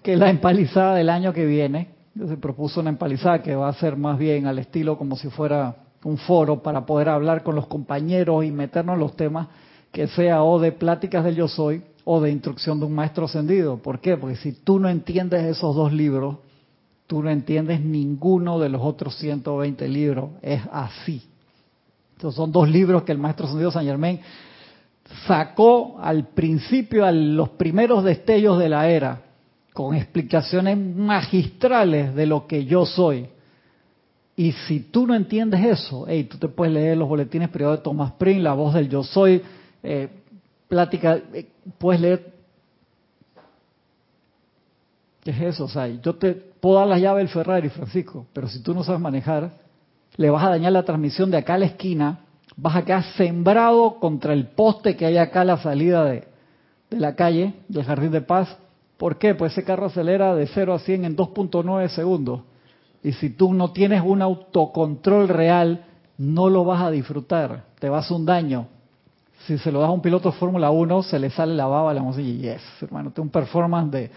[0.00, 3.96] que la empalizada del año que viene, se propuso una empalizada que va a ser
[3.96, 8.44] más bien al estilo como si fuera un foro para poder hablar con los compañeros
[8.44, 9.48] y meternos en los temas
[9.92, 13.78] que sea o de pláticas del yo soy o de instrucción de un maestro ascendido.
[13.78, 14.16] ¿Por qué?
[14.16, 16.38] Porque si tú no entiendes esos dos libros,
[17.06, 20.30] tú no entiendes ninguno de los otros 120 libros.
[20.42, 21.22] Es así.
[22.16, 24.20] Estos son dos libros que el maestro ascendido San Germain
[25.26, 29.22] sacó al principio, a los primeros destellos de la era,
[29.72, 33.28] con explicaciones magistrales de lo que yo soy.
[34.36, 37.84] Y si tú no entiendes eso, hey, tú te puedes leer los boletines privados de
[37.84, 39.42] Thomas Prince, La voz del yo soy,
[39.82, 40.08] eh,
[40.68, 41.46] plática, eh,
[41.78, 42.32] puedes leer.
[45.22, 45.64] ¿Qué es eso?
[45.64, 48.82] O sea, yo te puedo dar la llave del Ferrari, Francisco, pero si tú no
[48.82, 49.52] sabes manejar,
[50.16, 52.20] le vas a dañar la transmisión de acá a la esquina,
[52.56, 56.24] vas a quedar sembrado contra el poste que hay acá a la salida de,
[56.90, 58.56] de la calle, del Jardín de Paz,
[58.96, 59.34] ¿Por qué?
[59.34, 62.42] Pues ese carro acelera de 0 a 100 en 2.9 segundos.
[63.02, 65.84] Y si tú no tienes un autocontrol real,
[66.18, 68.68] no lo vas a disfrutar, te vas a un daño.
[69.46, 71.90] Si se lo das a un piloto de Fórmula 1, se le sale la baba
[71.90, 74.10] a la música yes, hermano, tengo un performance de,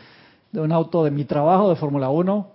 [0.51, 2.47] de un auto de mi trabajo de Fórmula 1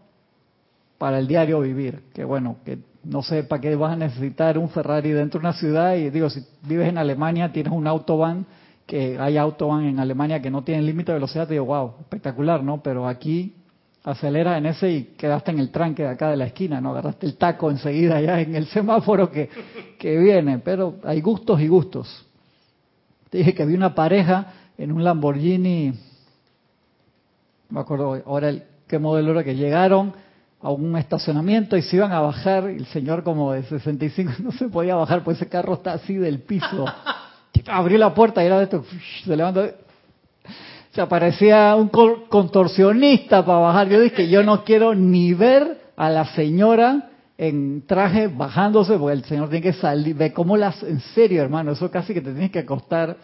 [0.98, 2.04] para el diario vivir.
[2.14, 5.54] Que bueno, que no sé para qué vas a necesitar un Ferrari dentro de una
[5.54, 8.46] ciudad y digo, si vives en Alemania, tienes un autobahn
[8.90, 12.64] que hay autobahn en Alemania que no tienen límite de velocidad, te digo, wow, espectacular,
[12.64, 12.82] ¿no?
[12.82, 13.54] Pero aquí
[14.02, 16.90] aceleras en ese y quedaste en el tranque de acá de la esquina, ¿no?
[16.90, 19.48] Agarraste el taco enseguida ya en el semáforo que,
[19.96, 22.26] que viene, pero hay gustos y gustos.
[23.30, 25.92] Te dije que vi una pareja en un Lamborghini,
[27.68, 30.14] me acuerdo ahora el, qué modelo era, que llegaron
[30.60, 34.50] a un estacionamiento y se iban a bajar, y el señor como de 65 no
[34.50, 36.86] se podía bajar, pues ese carro está así del piso.
[37.66, 38.84] Abrió la puerta y era de esto,
[39.24, 39.64] se levantó.
[40.92, 43.88] Se aparecía un contorsionista para bajar.
[43.88, 49.24] Yo dije, yo no quiero ni ver a la señora en traje bajándose, porque el
[49.24, 52.50] señor tiene que salir, ve cómo las, en serio hermano, eso casi que te tienes
[52.50, 53.16] que acostar,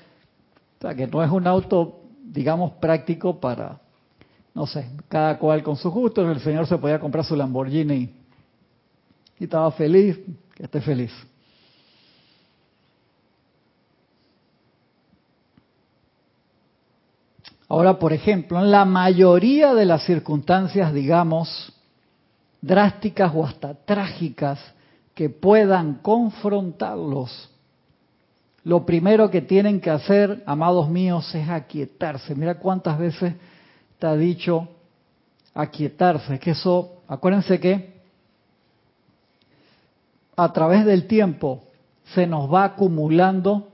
[0.79, 3.79] o sea, que no es un auto, digamos, práctico para,
[4.55, 8.15] no sé, cada cual con sus gustos, el señor se podía comprar su Lamborghini
[9.39, 10.19] y estaba feliz,
[10.55, 11.13] que esté feliz.
[17.69, 21.73] Ahora, por ejemplo, en la mayoría de las circunstancias, digamos,
[22.61, 24.61] drásticas o hasta trágicas
[25.15, 27.51] que puedan confrontarlos,
[28.63, 32.35] lo primero que tienen que hacer, amados míos, es aquietarse.
[32.35, 33.35] Mira cuántas veces
[33.99, 34.69] te ha dicho
[35.55, 36.35] aquietarse.
[36.35, 37.97] Es que eso, acuérdense que
[40.37, 41.63] a través del tiempo
[42.15, 43.69] se nos va acumulando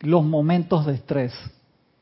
[0.00, 1.32] los momentos de estrés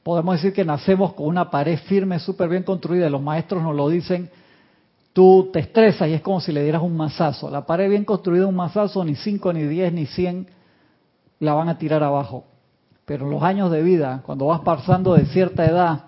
[0.08, 3.90] podemos decir que nacemos con una pared firme, súper bien construida, los maestros nos lo
[3.90, 4.30] dicen,
[5.12, 7.50] tú te estresas y es como si le dieras un mazazo.
[7.50, 10.46] La pared bien construida, un mazazo, ni 5, ni 10, ni 100
[11.40, 12.44] la van a tirar abajo.
[13.04, 16.04] Pero los años de vida, cuando vas pasando de cierta edad,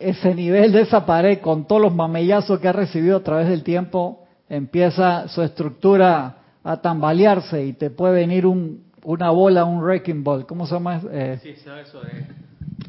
[0.00, 3.62] ese nivel de esa pared, con todos los mamellazos que ha recibido a través del
[3.62, 10.24] tiempo, empieza su estructura a tambalearse y te puede venir un, una bola, un wrecking
[10.24, 11.00] ball, ¿cómo se llama?
[11.12, 12.26] Eh, sí, eso de...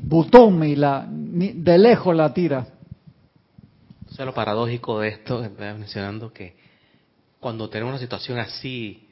[0.02, 2.66] Butón y la, de lejos la tira.
[4.10, 6.56] O sea, lo paradójico de esto, mencionando que
[7.40, 9.08] cuando tenemos una situación así,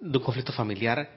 [0.00, 1.10] de un conflicto familiar,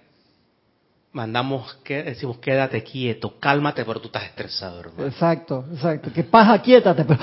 [1.13, 5.05] mandamos que decimos quédate quieto, cálmate, pero tú estás estresado, hermano.
[5.05, 6.11] Exacto, exacto.
[6.11, 7.21] Que paz, quiétate, pero...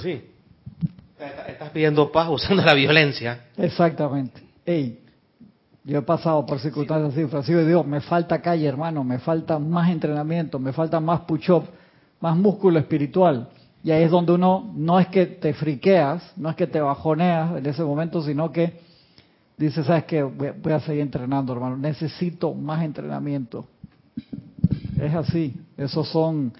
[0.00, 0.24] Sí.
[1.48, 3.48] Estás pidiendo paz usando la violencia.
[3.58, 4.40] Exactamente.
[4.64, 5.00] Ey,
[5.84, 9.58] yo he pasado por circunstancias así, Francisco, y digo, me falta calle, hermano, me falta
[9.58, 11.64] más entrenamiento, me falta más push-up,
[12.20, 13.48] más músculo espiritual.
[13.82, 17.56] Y ahí es donde uno, no es que te friqueas, no es que te bajoneas
[17.56, 18.78] en ese momento, sino que
[19.56, 20.22] dice, ¿sabes qué?
[20.22, 21.78] Voy a seguir entrenando, hermano.
[21.78, 23.64] Necesito más entrenamiento.
[25.00, 25.54] Es así.
[25.78, 26.52] Esos son,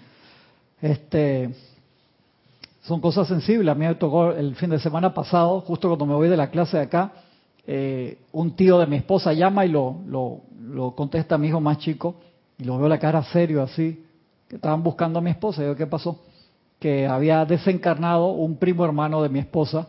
[0.81, 1.51] este,
[2.83, 3.71] son cosas sensibles.
[3.71, 6.51] A mí me tocó el fin de semana pasado, justo cuando me voy de la
[6.51, 7.13] clase de acá,
[7.73, 11.79] eh, un tío de mi esposa llama y lo, lo, contesta a mi hijo más
[11.79, 12.17] chico
[12.59, 14.05] y lo veo la cara serio así,
[14.49, 15.63] que estaban buscando a mi esposa.
[15.63, 16.21] Y yo, ¿qué pasó?
[16.81, 19.87] Que había desencarnado un primo hermano de mi esposa,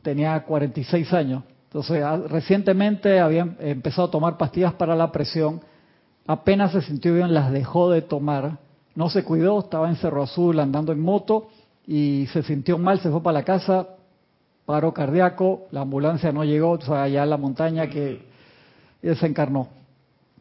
[0.00, 1.42] tenía 46 años.
[1.64, 5.60] Entonces, ah, recientemente había empezado a tomar pastillas para la presión,
[6.26, 8.56] apenas se sintió bien, las dejó de tomar,
[8.94, 11.48] no se cuidó, estaba en Cerro Azul andando en moto
[11.86, 13.86] y se sintió mal, se fue para la casa,
[14.64, 18.22] paro cardíaco, la ambulancia no llegó, o sea, allá en la montaña que
[19.02, 19.68] desencarnó.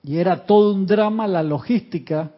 [0.03, 2.31] Y era todo un drama la logística,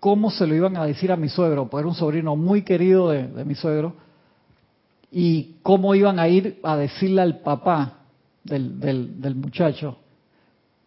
[0.00, 3.10] cómo se lo iban a decir a mi suegro, porque era un sobrino muy querido
[3.10, 3.94] de, mi suegro,
[5.10, 7.98] y cómo iban a ir a decirle al papá
[8.44, 9.98] del, del, muchacho.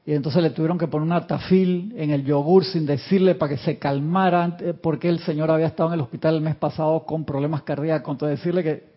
[0.06, 3.62] Y entonces le tuvieron que poner una tafil en el yogur sin decirle para que
[3.62, 7.64] se calmara, porque el señor había estado en el hospital el mes pasado con problemas
[7.64, 8.14] cardíacos.
[8.14, 8.90] Entonces decirle que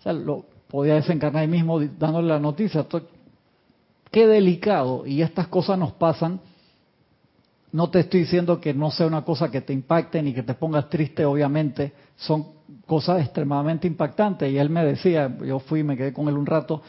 [0.00, 2.86] o sea, lo podía desencarnar ahí mismo dándole la noticia.
[4.10, 5.06] Qué delicado.
[5.06, 6.40] Y estas cosas nos pasan.
[7.70, 10.54] No te estoy diciendo que no sea una cosa que te impacte ni que te
[10.54, 11.92] pongas triste, obviamente.
[12.16, 12.46] Son
[12.86, 14.50] cosas extremadamente impactantes.
[14.50, 16.82] Y él me decía, yo fui y me quedé con él un rato,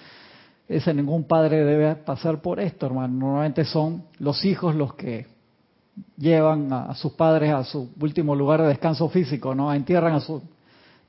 [0.67, 3.13] ese ningún padre debe pasar por esto, hermano.
[3.13, 5.27] Normalmente son los hijos los que
[6.17, 9.73] llevan a, sus padres a su último lugar de descanso físico, ¿no?
[9.73, 10.41] Entierran a su...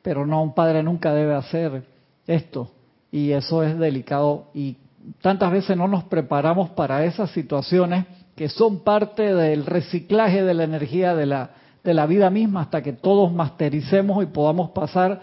[0.02, 1.93] Pero no, un padre nunca debe hacer
[2.26, 2.70] esto.
[3.10, 4.76] Y eso es delicado y
[5.20, 10.64] tantas veces no nos preparamos para esas situaciones que son parte del reciclaje de la
[10.64, 11.50] energía de la,
[11.84, 15.22] de la vida misma hasta que todos mastericemos y podamos pasar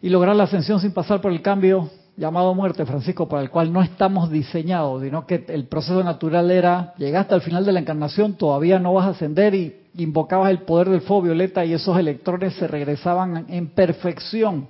[0.00, 3.72] y lograr la ascensión sin pasar por el cambio llamado muerte, Francisco, para el cual
[3.72, 8.34] no estamos diseñados, sino que el proceso natural era, llegaste al final de la encarnación,
[8.34, 12.54] todavía no vas a ascender y invocabas el poder del fuego violeta y esos electrones
[12.54, 14.68] se regresaban en perfección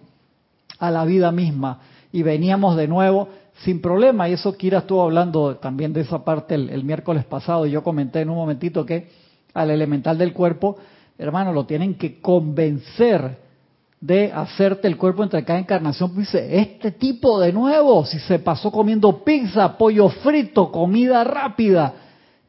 [0.78, 1.80] a la vida misma
[2.12, 3.28] y veníamos de nuevo
[3.64, 4.28] sin problema.
[4.28, 8.20] Y eso Kira estuvo hablando también de esa parte el, miércoles pasado y yo comenté
[8.20, 9.08] en un momentito que
[9.54, 10.76] al elemental del cuerpo,
[11.18, 13.38] hermano, lo tienen que convencer
[14.00, 16.12] de hacerte el cuerpo entre cada encarnación.
[16.14, 21.94] Pues dice, este tipo de nuevo, si se pasó comiendo pizza, pollo frito, comida rápida,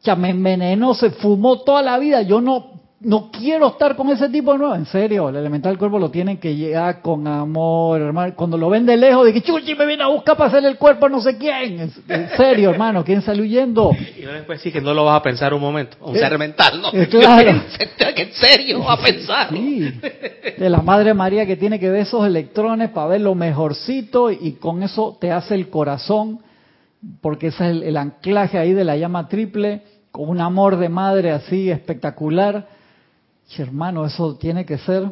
[0.03, 4.27] ya me envenenó, se fumó toda la vida, yo no no quiero estar con ese
[4.29, 4.73] tipo de nuevo.
[4.73, 8.33] En serio, el elemental del cuerpo lo tienen que llegar con amor, hermano.
[8.35, 10.77] Cuando lo ven de lejos, de que chuchi me viene a buscar para hacer el
[10.77, 11.91] cuerpo no sé quién.
[12.07, 13.91] En serio, hermano, ¿quién sale huyendo?
[14.17, 15.97] Y no después sí que no lo vas a pensar un momento.
[16.01, 16.91] Un ser mental, ¿no?
[17.07, 17.49] claro.
[18.17, 19.49] ¿En serio vas a pensar?
[19.51, 19.93] Sí.
[20.57, 24.53] De la Madre María que tiene que ver esos electrones para ver lo mejorcito y
[24.53, 26.39] con eso te hace el corazón,
[27.21, 31.29] porque ese es el anclaje ahí de la llama triple, con un amor de madre
[31.29, 32.76] así espectacular
[33.57, 35.09] hermano, eso tiene que ser,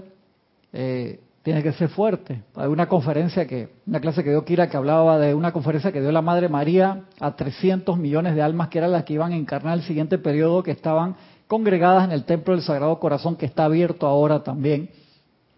[0.74, 2.44] eh, tiene que ser fuerte.
[2.56, 6.02] Hay una conferencia que, una clase que dio Kira que hablaba de una conferencia que
[6.02, 9.38] dio la Madre María a 300 millones de almas que eran las que iban a
[9.38, 11.16] encarnar el siguiente periodo, que estaban
[11.48, 14.90] congregadas en el Templo del Sagrado Corazón, que está abierto ahora también.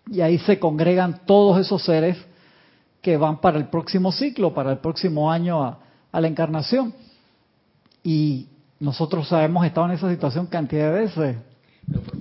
[0.10, 2.18] Y ahí se congregan todos esos seres
[3.02, 5.80] que van para el próximo ciclo, para el próximo año a,
[6.12, 6.94] a la encarnación.
[8.04, 8.48] Y
[8.80, 11.38] nosotros hemos estado en esa situación cantidad de veces.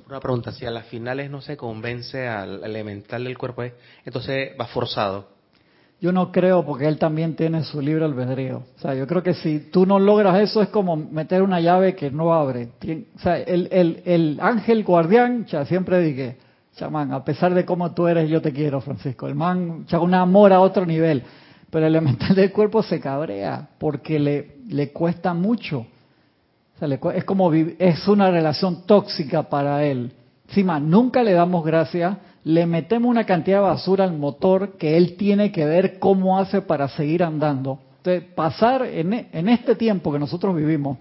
[0.09, 3.65] Una pregunta, si a las finales no se convence al elemental del cuerpo,
[4.05, 5.29] entonces va forzado.
[6.01, 8.63] Yo no creo porque él también tiene su libre albedrío.
[8.77, 11.97] O sea, yo creo que si tú no logras eso es como meter una llave
[11.97, 12.69] que no abre.
[13.17, 16.37] O sea, el, el, el ángel guardián, ya siempre dije,
[16.77, 19.27] chamán, a pesar de cómo tú eres, yo te quiero, Francisco.
[19.27, 21.23] El man, ya un amor a otro nivel.
[21.71, 25.87] Pero el elemental del cuerpo se cabrea porque le, le cuesta mucho
[26.81, 30.13] es como es una relación tóxica para él.
[30.49, 35.17] Encima, nunca le damos gracias, le metemos una cantidad de basura al motor que él
[35.17, 37.81] tiene que ver cómo hace para seguir andando.
[37.99, 40.99] Entonces, pasar en, e, en este tiempo que nosotros vivimos,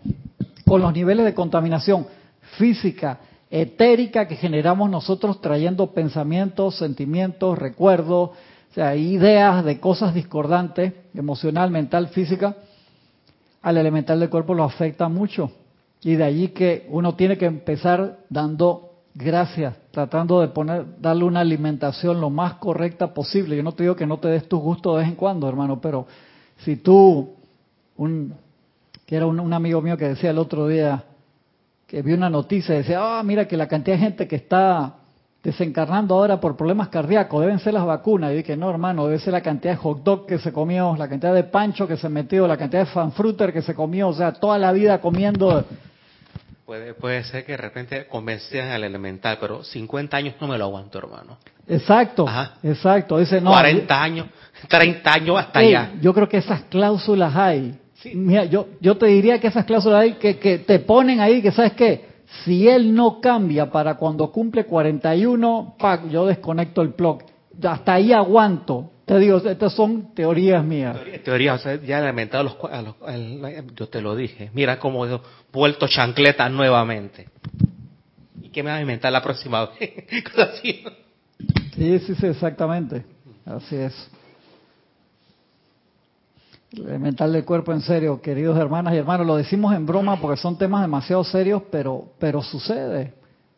[0.66, 2.08] con los niveles de contaminación
[2.58, 3.20] física,
[3.52, 11.70] etérica que generamos nosotros trayendo pensamientos, sentimientos, recuerdos, o sea, ideas de cosas discordantes, emocional,
[11.70, 12.56] mental, física,
[13.62, 15.52] al elemental del cuerpo lo afecta mucho.
[16.02, 21.40] Y de allí que uno tiene que empezar dando gracias, tratando de poner, darle una
[21.40, 23.56] alimentación lo más correcta posible.
[23.56, 25.80] Yo no te digo que no te des tu gusto de vez en cuando, hermano,
[25.80, 26.06] pero
[26.58, 27.34] si tú,
[27.98, 28.34] un,
[29.06, 31.04] que era un, amigo mío que decía el otro día,
[31.88, 34.96] que vio una noticia decía, ah, mira que la cantidad de gente que está
[35.46, 38.32] desencarnando ahora por problemas cardíacos, deben ser las vacunas.
[38.32, 41.08] Y dije, no, hermano, debe ser la cantidad de hot dog que se comió, la
[41.08, 44.34] cantidad de pancho que se metió, la cantidad de fanfruter que se comió, o sea,
[44.34, 45.64] toda la vida comiendo.
[46.66, 50.66] Puede, puede ser que de repente convencieran al elemental, pero 50 años no me lo
[50.66, 51.38] aguanto, hermano.
[51.68, 52.56] Exacto, Ajá.
[52.64, 53.20] exacto.
[53.20, 54.28] Dice, no, 40 años,
[54.68, 55.92] 30 años hasta allá.
[56.02, 57.80] Yo creo que esas cláusulas hay.
[58.02, 58.14] Sí.
[58.16, 61.52] Mira, yo, yo te diría que esas cláusulas hay que, que te ponen ahí que,
[61.52, 62.15] ¿sabes qué?
[62.44, 66.10] Si él no cambia para cuando cumple 41, ¡pac!
[66.10, 67.24] yo desconecto el plug.
[67.64, 68.92] Hasta ahí aguanto.
[69.06, 70.98] Te digo, estas son teorías mías.
[71.06, 72.44] En teoría, o sea, ya elemental, a
[72.82, 74.50] los, a los- yo te lo dije.
[74.54, 75.20] Mira cómo he
[75.54, 77.30] vuelto chancleta nuevamente.
[78.42, 79.92] ¿Y qué me va a inventar la próxima vez?
[80.24, 80.84] Cosas así.
[81.76, 83.06] Sí, sí, sí, exactamente.
[83.46, 83.94] Así es.
[86.78, 90.42] El elemental del cuerpo en serio, queridos hermanas y hermanos, lo decimos en broma porque
[90.42, 93.14] son temas demasiado serios, pero, pero sucede.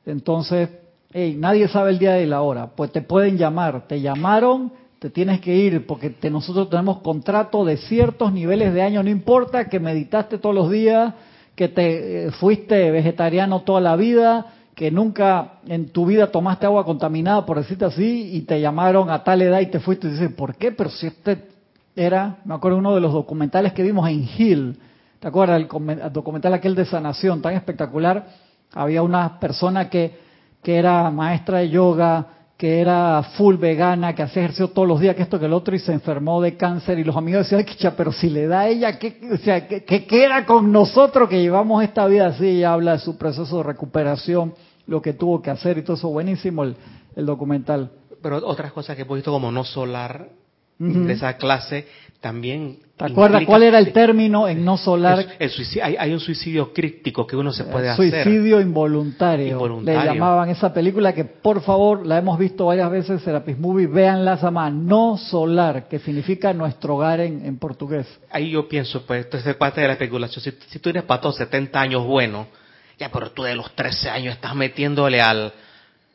[0.06, 0.70] Entonces,
[1.12, 5.10] hey, nadie sabe el día y la hora, pues te pueden llamar, te llamaron, te
[5.10, 9.80] tienes que ir porque nosotros tenemos contrato de ciertos niveles de año, no importa que
[9.80, 11.16] meditaste todos los días,
[11.56, 16.86] que te eh, fuiste vegetariano toda la vida, que nunca en tu vida tomaste agua
[16.86, 20.32] contaminada, por decirte así, y te llamaron a tal edad y te fuiste y dices,
[20.34, 20.72] ¿por qué?
[20.72, 21.57] Pero si este
[21.98, 24.80] era, me acuerdo uno de los documentales que vimos en Hill,
[25.20, 25.60] ¿te acuerdas?
[25.60, 25.68] El,
[26.14, 28.28] documental aquel de sanación tan espectacular,
[28.74, 30.16] había una persona que,
[30.62, 35.16] que era maestra de yoga, que era full vegana, que hacía ejercicio todos los días,
[35.16, 37.94] que esto que el otro, y se enfermó de cáncer, y los amigos decían, "Ay,
[37.98, 41.42] pero si le da a ella, ¿qué, o sea, ¿qué, qué queda con nosotros que
[41.42, 42.48] llevamos esta vida así?
[42.48, 44.54] Y habla de su proceso de recuperación,
[44.86, 46.76] lo que tuvo que hacer, y todo eso, buenísimo el,
[47.16, 47.92] el documental.
[48.22, 50.30] Pero otras cosas que hemos visto como no solar
[50.80, 51.88] De esa clase
[52.22, 52.80] también.
[52.98, 55.20] ¿Te acuerdas cuál era el término en no solar?
[55.20, 59.48] El- el suicidio- hay, hay un suicidio crítico que uno se puede Suicidio involuntario.
[59.50, 60.00] Involuntario.
[60.02, 64.38] Le llamaban esa película que, por favor, la hemos visto varias veces, Serapis Movie, véanla,
[64.38, 68.08] se llama No Solar, que significa nuestro hogar en, en portugués.
[68.08, 68.28] hacer.
[68.32, 70.44] Ahí yo pienso, pues, esto es parte de la especulación.
[70.44, 72.48] Si, si tú eres para todos 70 años bueno,
[73.00, 75.54] ya, pero tú de los 13 años estás metiéndole al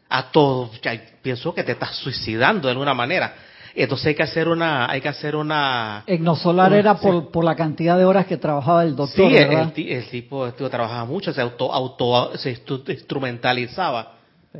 [0.09, 3.35] a todo, ya, pienso que te estás suicidando de alguna manera.
[3.75, 7.01] Entonces hay que hacer una, hay que hacer una, En No Solar Uy, era sí.
[7.07, 9.62] por, por la cantidad de horas que trabajaba el doctor, sí, el, ¿verdad?
[9.64, 14.12] el ti- el tipo, el tipo trabajaba mucho, se auto, auto, se instru- instrumentalizaba.
[14.53, 14.59] Sí.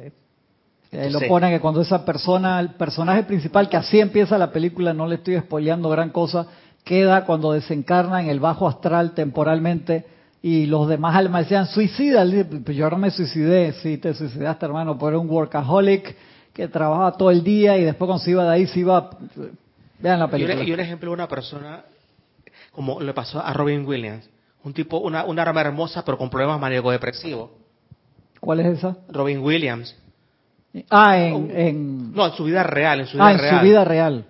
[0.93, 4.93] Entonces- lo pone que cuando esa persona, el personaje principal, que así empieza la película,
[4.93, 6.47] no le estoy spoileando gran cosa,
[6.85, 10.05] queda cuando desencarna en el bajo astral temporalmente
[10.43, 12.25] y los demás almas decían, suicida,
[12.65, 16.17] pues yo ahora me suicidé, sí, te suicidaste hermano, por un workaholic
[16.53, 19.11] que trabajaba todo el día y después cuando se iba de ahí se iba...
[19.99, 20.63] Vean la un, película.
[20.65, 21.85] y un ejemplo de una persona,
[22.73, 24.29] como le pasó a Robin Williams,
[24.65, 27.51] un tipo, una, una arma hermosa, pero con problemas maníaco-depresivos.
[28.41, 28.97] ¿Cuál es esa?
[29.09, 29.97] Robin Williams.
[30.91, 31.51] Ah, en...
[31.57, 33.59] en No, en su vida real, en su vida ah, en real.
[33.59, 34.25] su vida real.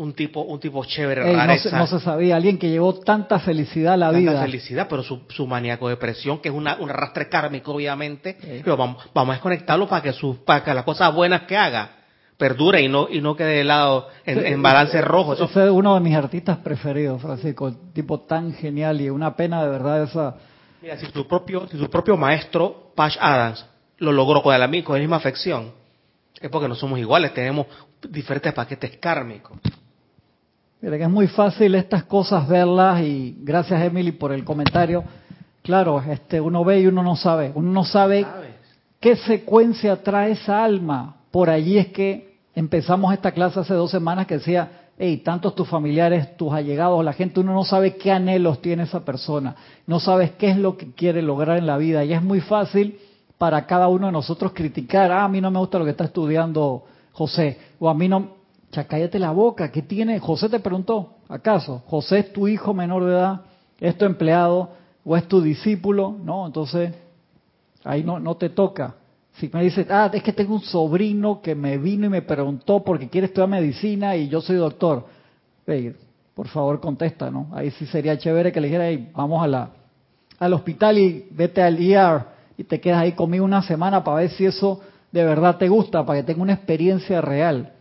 [0.00, 3.38] Un tipo, un tipo chévere, Ey, no, se, no se sabía, alguien que llevó tanta
[3.38, 4.40] felicidad a la tanta vida.
[4.42, 9.32] felicidad, pero su, su maníaco-depresión, que es una, un arrastre kármico, obviamente, pero vamos, vamos
[9.32, 11.96] a desconectarlo para que, sus para que las cosas buenas que haga
[12.38, 15.34] perdure y no, y no quede de lado en, en balance rojo.
[15.34, 17.68] Eso- es uno de mis artistas preferidos, Francisco.
[17.68, 20.36] el Tipo tan genial y una pena de verdad esa.
[20.80, 23.66] Mira, si tu propio, si tu propio maestro, Patch Adams,
[23.98, 25.72] lo logró con la, mi- con la misma afección,
[26.40, 27.66] es porque no somos iguales, tenemos
[28.08, 29.58] diferentes paquetes kármicos.
[30.82, 35.04] Mira que es muy fácil estas cosas verlas y gracias Emily por el comentario.
[35.62, 37.52] Claro, este uno ve y uno no sabe.
[37.54, 38.26] Uno no sabe
[38.98, 41.16] qué secuencia trae esa alma.
[41.30, 45.68] Por allí es que empezamos esta clase hace dos semanas que decía, hey, tantos tus
[45.68, 49.56] familiares, tus allegados, la gente, uno no sabe qué anhelos tiene esa persona,
[49.86, 52.98] no sabes qué es lo que quiere lograr en la vida y es muy fácil
[53.38, 56.04] para cada uno de nosotros criticar, ah, a mí no me gusta lo que está
[56.04, 58.39] estudiando José, o a mí no,
[58.72, 58.86] ya
[59.18, 60.20] la boca, ¿qué tiene?
[60.20, 61.82] José te preguntó, ¿acaso?
[61.86, 63.40] José es tu hijo menor de edad,
[63.80, 64.70] es tu empleado
[65.04, 66.46] o es tu discípulo, ¿no?
[66.46, 66.94] Entonces,
[67.82, 68.94] ahí no, no te toca.
[69.34, 72.84] Si me dices, ah, es que tengo un sobrino que me vino y me preguntó
[72.84, 75.06] porque quiere estudiar medicina y yo soy doctor.
[75.66, 75.94] Ey,
[76.34, 77.48] por favor, contesta, ¿no?
[77.52, 79.42] Ahí sí sería chévere que le dijera, "Ey, vamos
[80.38, 82.24] al hospital y vete al ER
[82.56, 86.04] y te quedas ahí conmigo una semana para ver si eso de verdad te gusta,
[86.04, 87.72] para que tenga una experiencia real.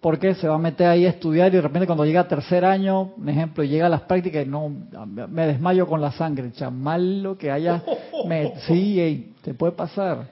[0.00, 2.64] Porque se va a meter ahí a estudiar y de repente cuando llega a tercer
[2.64, 7.22] año, un ejemplo, llega a las prácticas y no, me desmayo con la sangre, chamal
[7.22, 7.82] lo que haya,
[8.26, 10.28] me, sí, ey, te puede pasar,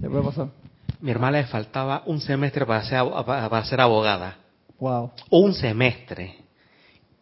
[0.00, 0.48] te puede pasar.
[1.00, 4.36] Mi hermana le faltaba un semestre para ser, para ser abogada.
[4.78, 5.12] Wow.
[5.30, 6.36] Un semestre.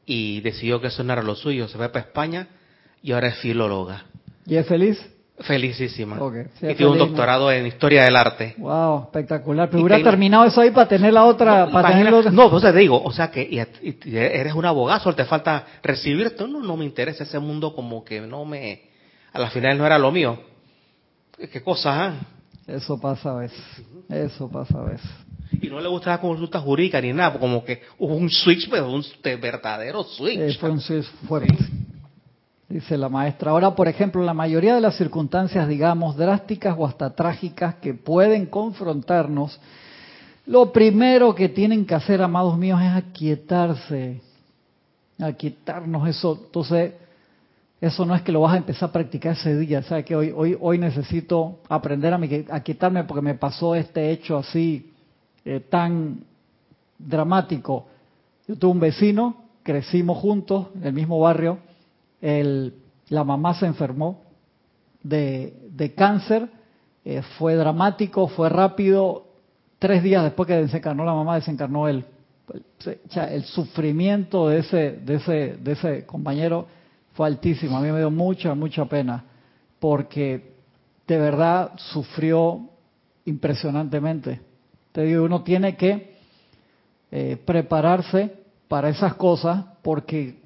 [0.07, 1.69] Y decidió que eso no era lo suyo.
[1.69, 2.49] Se fue para España
[3.03, 4.05] y ahora es filóloga.
[4.47, 4.99] ¿Y es feliz?
[5.41, 6.21] Felicísima.
[6.21, 8.55] Ok, sí, y tiene un doctorado en historia del arte.
[8.59, 9.71] Wow, espectacular.
[9.71, 12.61] Pero hubiera terminado eso ahí para tener la otra, para tener Imagina- la otra- No,
[12.73, 16.47] te digo, o sea que y, eres un abogado, solo te falta recibirte.
[16.49, 18.89] No, no me interesa ese mundo como que no me...
[19.33, 20.41] A la final no era lo mío.
[21.53, 22.15] ¿Qué cosas, ah?
[22.67, 23.65] Eso pasa a veces.
[24.09, 25.09] Eso pasa a veces.
[25.63, 28.91] Y no le gusta la consulta jurídica ni nada, como que hubo un switch, pero
[28.91, 30.39] un de verdadero switch.
[30.39, 31.55] Eh, fue un switch fuerte.
[32.69, 33.51] Dice la maestra.
[33.51, 38.45] Ahora, por ejemplo, la mayoría de las circunstancias, digamos, drásticas o hasta trágicas que pueden
[38.47, 39.59] confrontarnos,
[40.47, 44.21] lo primero que tienen que hacer, amados míos, es aquietarse.
[45.19, 46.39] Aquietarnos eso.
[46.45, 46.93] Entonces,
[47.81, 49.83] eso no es que lo vas a empezar a practicar ese día.
[49.83, 54.11] ¿Sabes que hoy, hoy, hoy necesito aprender a, mi- a quitarme porque me pasó este
[54.11, 54.93] hecho así
[55.45, 56.21] eh, tan
[56.99, 57.87] dramático.
[58.47, 61.59] Yo tuve un vecino, crecimos juntos en el mismo barrio.
[62.21, 62.75] El,
[63.09, 64.23] la mamá se enfermó
[65.03, 66.49] de, cáncer.
[67.05, 69.25] eh, fue dramático, fue rápido.
[69.79, 72.05] Tres días después que desencarnó la mamá, desencarnó él.
[73.09, 76.67] Sea, el sufrimiento de ese, de ese, de ese compañero
[77.13, 77.77] fue altísimo.
[77.77, 79.25] A mí me dio mucha, mucha pena,
[79.79, 80.55] porque
[81.07, 82.69] de verdad sufrió
[83.25, 84.41] impresionantemente.
[84.93, 86.17] Te digo, uno tiene que
[87.11, 88.35] eh, prepararse
[88.69, 90.41] para esas cosas, porque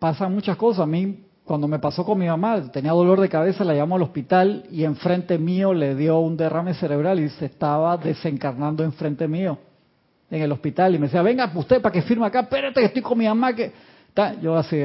[0.00, 0.80] pasan muchas cosas.
[0.80, 4.02] A mí, cuando me pasó con mi mamá, tenía dolor de cabeza, la llamó al
[4.02, 9.58] hospital y enfrente mío le dio un derrame cerebral y se estaba desencarnando enfrente mío
[10.28, 13.02] en el hospital y me decía, venga usted para que firme acá, espérate que estoy
[13.02, 13.72] con mi mamá que...
[14.42, 14.76] Yo así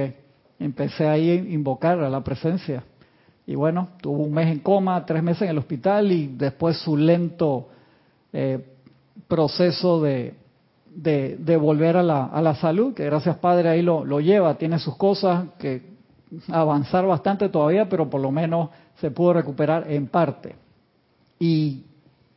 [0.60, 2.84] empecé ahí a invocar a la presencia.
[3.48, 6.96] Y bueno, tuvo un mes en coma, tres meses en el hospital y después su
[6.96, 7.70] lento
[8.32, 8.60] eh,
[9.28, 10.36] proceso de,
[10.96, 14.80] de, volver a la, a la salud, que gracias Padre ahí lo, lo lleva, tiene
[14.80, 15.96] sus cosas que
[16.50, 18.70] avanzar bastante todavía, pero por lo menos
[19.00, 20.56] se pudo recuperar en parte.
[21.40, 21.84] Y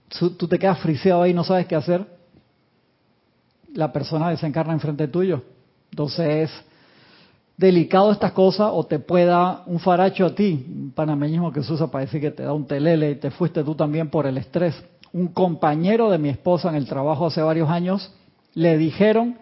[0.08, 2.04] tú te quedas friseado ahí, no sabes qué hacer
[3.74, 5.42] la persona desencarna enfrente tuyo.
[5.90, 6.64] Entonces es
[7.56, 11.72] delicado estas cosas o te puede dar un faracho a ti, un panameñismo que se
[11.72, 14.38] usa para decir que te da un telele y te fuiste tú también por el
[14.38, 14.74] estrés.
[15.12, 18.12] Un compañero de mi esposa en el trabajo hace varios años
[18.58, 19.38] le dijeron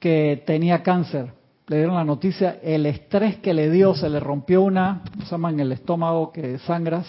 [0.00, 1.32] que tenía cáncer.
[1.68, 5.30] Le dieron la noticia, el estrés que le dio, se le rompió una, ¿cómo se
[5.32, 7.06] llama en el estómago que sangras?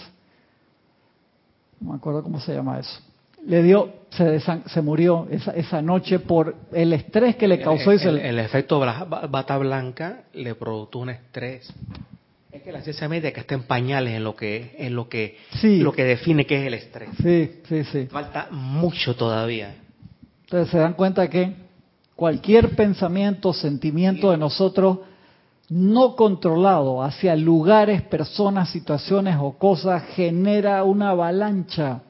[1.80, 3.00] No me acuerdo cómo se llama eso
[3.46, 7.90] le dio, se, se murió esa, esa noche por el estrés que le causó.
[7.90, 11.72] y el, se el- le- el efecto bata blanca le produjo un estrés.
[12.52, 15.78] Es que la ciencia médica está en pañales en lo que en lo que Sí.
[15.78, 17.08] lo que define qué es el estrés.
[17.22, 18.06] sí, sí, sí.
[18.10, 19.74] Falta mucho todavía.
[20.50, 21.54] Entonces se dan cuenta que
[22.16, 24.98] cualquier pensamiento, sentimiento de nosotros
[25.68, 32.02] no controlado hacia lugares, personas, situaciones o cosas genera una avalancha.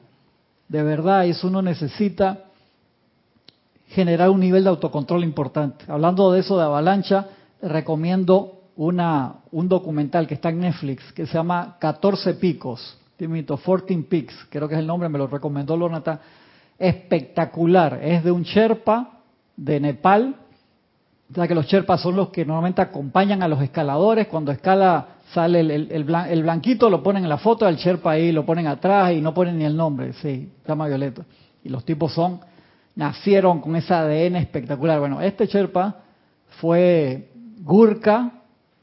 [0.67, 2.45] De verdad, eso uno necesita
[3.89, 5.85] generar un nivel de autocontrol importante.
[5.87, 7.27] Hablando de eso de avalancha,
[7.61, 14.01] recomiendo una, un documental que está en Netflix que se llama 14 picos, Timito, 14
[14.09, 16.19] Peaks, creo que es el nombre, me lo recomendó Lonata.
[16.81, 19.19] Espectacular, es de un Sherpa
[19.55, 20.35] de Nepal.
[21.29, 24.27] O sea que los Sherpas son los que normalmente acompañan a los escaladores.
[24.27, 27.77] Cuando escala sale el, el- el blan- el blanquito, lo ponen en la foto, el
[27.77, 30.13] Sherpa ahí lo ponen atrás y no ponen ni el nombre.
[30.13, 31.23] Sí, llama Violeta.
[31.63, 32.39] Y los tipos son,
[32.95, 34.99] nacieron con ese ADN espectacular.
[34.99, 35.97] Bueno, este Sherpa
[36.59, 37.29] fue
[37.59, 38.31] Gurkha,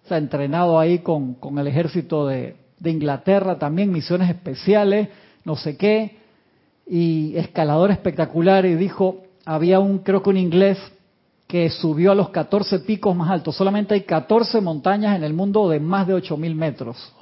[0.04, 5.08] o sea, entrenado ahí con, con el ejército de, de Inglaterra, también misiones especiales,
[5.44, 6.17] no sé qué,
[6.88, 10.78] y escalador espectacular, y dijo, había un, creo que un inglés,
[11.48, 13.56] que subió a los 14 picos más altos.
[13.56, 17.14] Solamente hay 14 montañas en el mundo de más de 8.000 metros.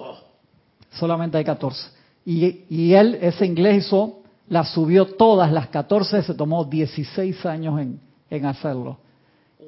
[0.90, 1.90] Solamente hay 14.
[2.24, 7.80] Y, y él, ese inglés hizo, las subió todas, las 14, se tomó 16 años
[7.80, 8.98] en, en hacerlo.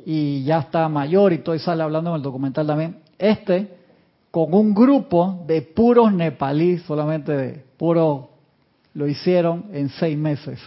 [0.05, 2.99] Y ya está mayor y todo, y sale hablando en el documental también.
[3.17, 3.77] Este,
[4.33, 8.31] con un grupo de puros nepalíes, solamente de puro,
[8.95, 10.61] lo hicieron en seis meses.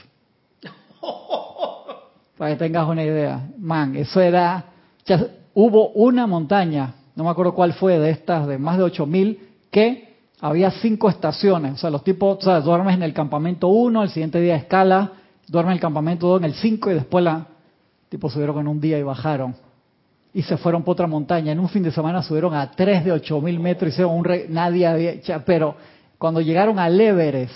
[2.37, 3.49] Para que tengas una idea.
[3.57, 4.65] Man, eso era...
[5.05, 9.49] ya hubo una montaña, no me acuerdo cuál fue, de estas de más de 8000,
[9.69, 11.73] que había cinco estaciones.
[11.73, 15.11] O sea, los tipos, o sea, duermes en el campamento 1, el siguiente día escala,
[15.47, 17.47] duermes en el campamento 2 en el 5 y después la...
[18.09, 19.55] Tipos subieron en un día y bajaron.
[20.33, 21.53] Y se fueron por otra montaña.
[21.53, 24.25] En un fin de semana subieron a 3 de 8000 metros, hicieron un...
[24.25, 24.47] Re...
[24.49, 25.13] Nadie había...
[25.45, 25.75] Pero
[26.17, 27.53] cuando llegaron al Everest,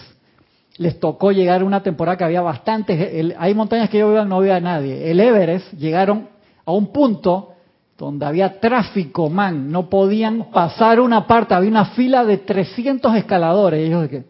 [0.77, 4.37] les tocó llegar una temporada que había bastantes, el- hay montañas que yo veo no
[4.37, 5.09] había nadie.
[5.09, 6.27] El Everest llegaron
[6.65, 7.51] a un punto
[7.97, 13.79] donde había tráfico, man, no podían pasar una parte, había una fila de 300 escaladores.
[13.81, 14.23] Y ellos de que,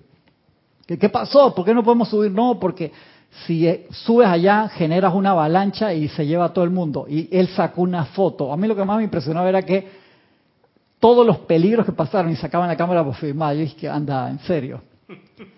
[0.85, 1.55] ¿qué, ¿qué pasó?
[1.55, 2.31] ¿Por qué no podemos subir?
[2.31, 2.91] No, porque
[3.47, 7.07] si eh, subes allá generas una avalancha y se lleva a todo el mundo.
[7.09, 8.53] Y él sacó una foto.
[8.53, 9.87] A mí lo que más me impresionaba era que
[10.99, 13.55] todos los peligros que pasaron y sacaban la cámara por filmar.
[13.55, 14.81] Yo dije, anda, en serio.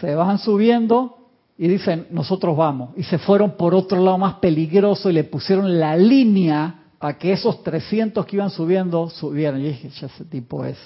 [0.00, 1.16] Se bajan subiendo
[1.58, 2.90] y dicen, nosotros vamos.
[2.96, 7.32] Y se fueron por otro lado más peligroso y le pusieron la línea para que
[7.32, 9.60] esos 300 que iban subiendo subieran.
[9.60, 10.78] Y dije, ese tipo es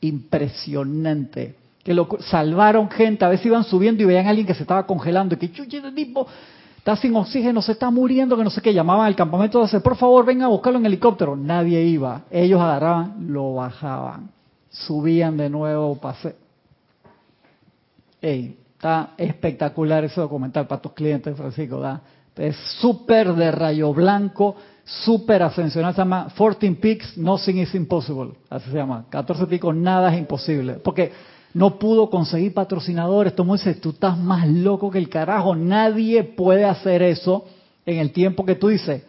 [0.00, 4.62] impresionante que lo salvaron gente, a veces iban subiendo y veían a alguien que se
[4.62, 6.26] estaba congelando y que chuche ese tipo
[6.78, 9.94] está sin oxígeno, se está muriendo, que no sé qué, llamaban al campamento de por
[9.96, 11.36] favor, venga a buscarlo en helicóptero.
[11.36, 14.30] Nadie iba, ellos agarraban, lo bajaban,
[14.68, 16.34] subían de nuevo, pasé.
[18.26, 22.02] Ey, está espectacular ese documental para tus clientes, Francisco, ¿da?
[22.34, 28.68] Es súper de rayo blanco, súper ascensional, se llama 14 Peaks, Nothing is Impossible, así
[28.68, 31.12] se llama, 14 picos, nada es imposible, porque
[31.54, 33.36] no pudo conseguir patrocinadores.
[33.36, 35.54] Tomó dice, tú estás más loco que el carajo.
[35.54, 37.46] Nadie puede hacer eso
[37.86, 39.04] en el tiempo que tú dices.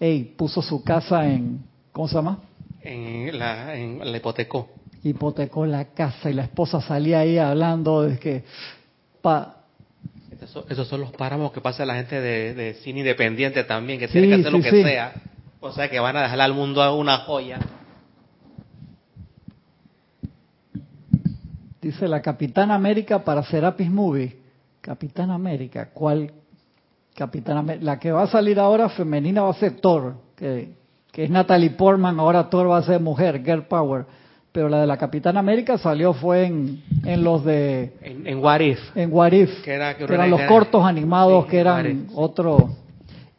[0.00, 2.40] Ey, puso su casa en, ¿cómo se llama?
[2.82, 4.68] En la, en la hipotecó.
[5.02, 8.44] Hipotecó la casa y la esposa salía ahí hablando de que...
[9.22, 9.58] Pa,
[10.70, 14.34] esos, son los páramos que pasa la gente de, cine independiente también, que tiene que
[14.34, 15.12] hacer lo que sea.
[15.60, 17.58] O sea, que van a dejar al mundo a una joya.
[21.80, 24.36] Dice la Capitana América para Serapis Movie.
[24.80, 26.32] Capitán América, ¿cuál?
[27.14, 27.84] Capitán América.
[27.84, 30.76] La que va a salir ahora femenina va a ser Thor, que,
[31.12, 34.06] es Natalie Portman, ahora Thor va a ser mujer, Girl Power.
[34.58, 37.92] Pero la de la Capitana América salió fue en, en los de...
[38.02, 38.80] En, en What If.
[38.96, 39.62] En What If.
[39.62, 42.70] Que, eran los cortos animados que eran otro...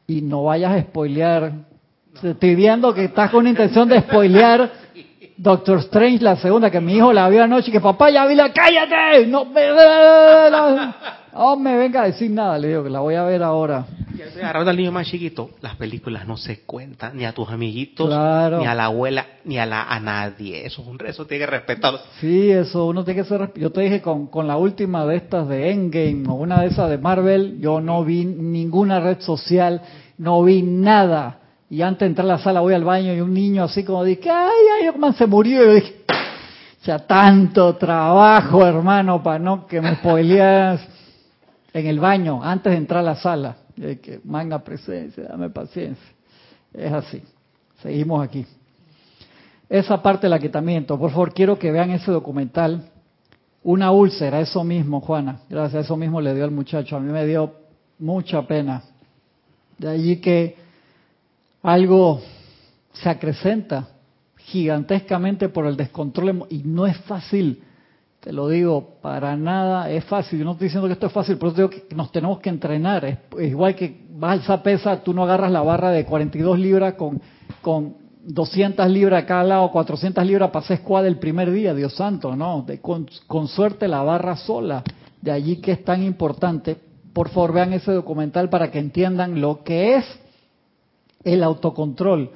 [0.07, 1.51] Y no vayas a spoilear.
[2.23, 4.71] Estoy viendo que estás con intención de spoilear
[5.39, 8.51] Doctor Strange, la segunda, que mi hijo la vio anoche, que papá ya vi la,
[8.51, 9.61] cállate, no me,
[11.33, 13.85] no me venga a decir nada, le digo que la voy a ver ahora.
[14.35, 18.65] Agarrando al niño más chiquito, las películas no se cuentan ni a tus amiguitos, ni
[18.65, 20.65] a la abuela, ni a la a nadie.
[20.65, 21.99] Eso es un eso tiene que respetarlo.
[22.19, 23.53] Sí, eso uno tiene que ser.
[23.55, 26.89] Yo te dije con, con la última de estas de Endgame o una de esas
[26.89, 29.81] de Marvel, yo no vi ninguna red social,
[30.17, 31.38] no vi nada
[31.69, 34.03] y antes de entrar a la sala voy al baño y un niño así como
[34.03, 35.61] dice, ay, ay, man se murió.
[35.61, 35.95] Y yo dije,
[37.07, 40.81] tanto trabajo, hermano, para no que me spoileas
[41.71, 43.57] en el baño antes de entrar a la sala.
[43.75, 46.09] Y que manga presencia, dame paciencia.
[46.73, 47.21] Es así.
[47.83, 48.45] Seguimos aquí.
[49.69, 52.89] Esa parte del aquietamiento, por favor, quiero que vean ese documental.
[53.61, 55.41] Una úlcera, eso mismo, Juana.
[55.47, 56.97] Gracias, eso mismo le dio al muchacho.
[56.97, 57.53] A mí me dio
[57.99, 58.81] mucha pena.
[59.77, 60.68] De allí que
[61.61, 62.21] algo
[62.93, 63.89] se acrecenta
[64.37, 67.63] gigantescamente por el descontrol y no es fácil,
[68.19, 70.39] te lo digo, para nada es fácil.
[70.39, 73.05] Yo no estoy diciendo que esto es fácil, pero digo que nos tenemos que entrenar.
[73.05, 77.21] Es, igual que vas pesa, tú no agarras la barra de 42 libras con,
[77.61, 77.95] con
[78.25, 82.35] 200 libras a cada lado, 400 libras para hacer squad el primer día, Dios santo,
[82.35, 82.63] no.
[82.63, 84.83] De, con, con suerte la barra sola.
[85.21, 86.77] De allí que es tan importante.
[87.13, 90.05] Por favor, vean ese documental para que entiendan lo que es
[91.23, 92.31] el autocontrol,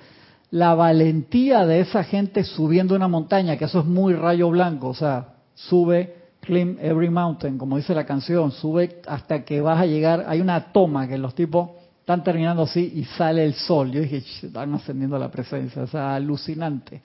[0.51, 4.93] la valentía de esa gente subiendo una montaña, que eso es muy rayo blanco, o
[4.93, 10.25] sea, sube, climb every mountain, como dice la canción, sube hasta que vas a llegar,
[10.27, 11.69] hay una toma que los tipos
[12.03, 13.89] están terminando así y sale el sol.
[13.89, 17.01] Yo dije, están ascendiendo la presencia, o sea, alucinante.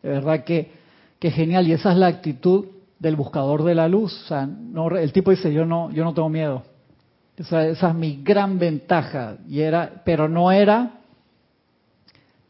[0.00, 0.70] De verdad que,
[1.18, 2.66] que genial, y esa es la actitud
[3.00, 4.22] del buscador de la luz.
[4.22, 6.62] O sea, no, el tipo dice, yo no, yo no tengo miedo.
[7.36, 9.36] Esa, esa es mi gran ventaja.
[9.48, 10.95] Y era, pero no era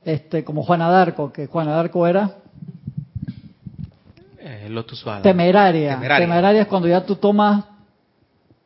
[0.06, 2.36] este, como Juana d'Arco, que Juana d'Arco era
[4.38, 4.70] eh,
[5.20, 5.98] temeraria.
[5.98, 6.62] temeraria.
[6.62, 7.64] es cuando ya tú tomas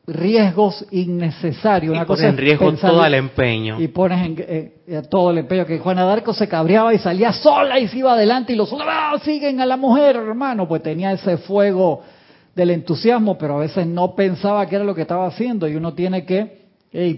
[0.07, 1.95] riesgos innecesarios.
[1.95, 3.81] Una cosa en riesgo todo el empeño.
[3.81, 5.65] Y pones en, eh, todo el empeño.
[5.65, 8.87] Que Juana d'Arco se cabreaba y salía sola y se iba adelante y los otros
[8.91, 10.69] ¡Ah, siguen a la mujer, hermano.
[10.69, 12.03] Pues tenía ese fuego
[12.55, 15.95] del entusiasmo, pero a veces no pensaba que era lo que estaba haciendo y uno
[15.95, 16.61] tiene que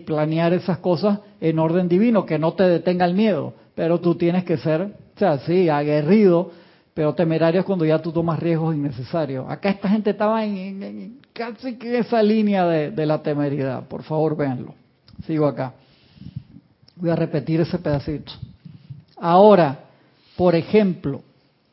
[0.07, 4.45] planear esas cosas en orden divino, que no te detenga el miedo pero tú tienes
[4.45, 6.51] que ser, o sea, sí, aguerrido,
[6.95, 9.47] pero temerario es cuando ya tú tomas riesgos innecesarios.
[9.49, 13.85] Acá esta gente estaba en, casi que esa línea de, la temeridad.
[13.89, 14.75] Por favor, véanlo.
[15.27, 15.73] Sigo acá.
[16.97, 18.33] Voy a repetir ese pedacito.
[19.17, 19.85] Ahora,
[20.37, 21.23] por ejemplo,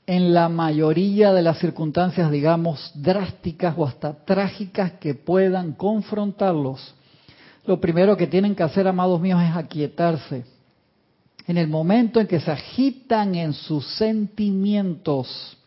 [0.08, 6.96] en la mayoría de las circunstancias, digamos, drásticas o hasta trágicas que puedan confrontarlos,
[7.66, 10.46] lo primero que tienen que hacer, amados míos, es aquietarse
[11.50, 15.58] en el momento en que se agitan en sus sentimientos,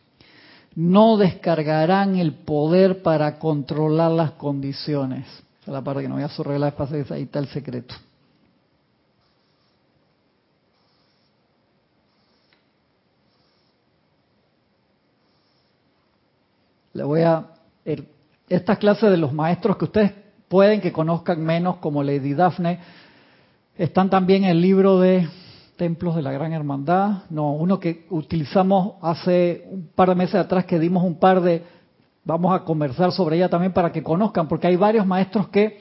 [0.77, 5.27] no descargarán el poder para controlar las condiciones.
[5.27, 6.73] Esa es la parte que no voy a subrayar,
[7.11, 7.97] ahí está el secreto.
[16.93, 17.45] Le voy a...
[18.49, 20.13] Estas clases de los maestros que ustedes
[20.47, 22.79] pueden que conozcan menos, como Lady Daphne,
[23.77, 25.27] están también en el libro de
[25.77, 27.25] Templos de la Gran Hermandad.
[27.31, 31.63] No, uno que utilizamos hace un par de meses atrás que dimos un par de...
[32.25, 35.81] Vamos a conversar sobre ella también para que conozcan, porque hay varios maestros que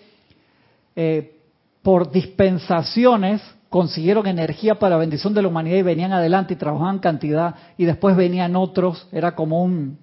[0.96, 1.38] eh,
[1.84, 7.56] por dispensaciones consiguieron energía para bendición de la humanidad y venían adelante y trabajaban cantidad
[7.78, 9.98] y después venían otros, era como un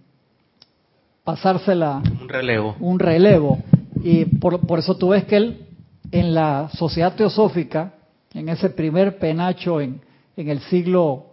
[1.25, 2.03] pasársela.
[2.23, 2.77] Un relevo.
[2.81, 3.59] Un relevo.
[4.03, 5.67] Y por, por eso tú ves que él,
[6.11, 7.93] en la sociedad teosófica,
[8.39, 10.01] en ese primer penacho en,
[10.37, 11.27] el siglo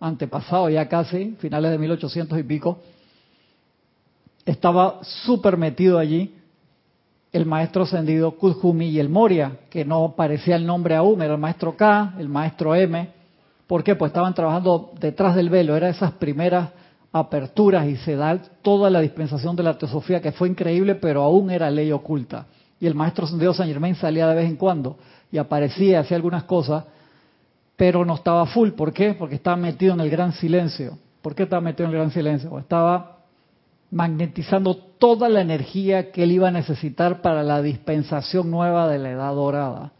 [0.00, 2.78] antepasado, ya casi, finales de 1800 y pico,
[4.46, 6.34] estaba súper metido allí
[7.30, 11.40] el maestro ascendido Kuzhumi y el Moria, que no parecía el nombre aún, era el
[11.40, 13.10] maestro K, el maestro M.
[13.66, 13.94] ¿Por qué?
[13.94, 16.70] Pues estaban trabajando detrás del velo, era esas primeras
[17.12, 21.50] aperturas y se da toda la dispensación de la teosofía que fue increíble, pero aún
[21.50, 22.46] era ley oculta.
[22.80, 24.96] Y el maestro Dios San Germain salía de vez en cuando
[25.32, 26.84] y aparecía, hacía algunas cosas,
[27.76, 28.70] pero no estaba full.
[28.70, 29.14] ¿Por qué?
[29.14, 30.98] Porque estaba metido en el gran silencio.
[31.22, 32.58] ¿Por qué estaba metido en el gran silencio?
[32.58, 33.18] estaba
[33.90, 39.10] magnetizando toda la energía que él iba a necesitar para la dispensación nueva de la
[39.10, 39.92] edad dorada.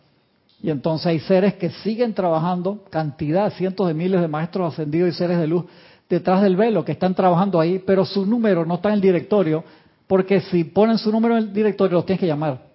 [0.62, 5.12] Y entonces hay seres que siguen trabajando, cantidad, cientos de miles de maestros ascendidos y
[5.12, 5.64] seres de luz
[6.09, 9.64] detrás del velo que están trabajando ahí, pero su número no está en el directorio,
[10.07, 12.70] porque si ponen su número en el directorio los tienes que llamar.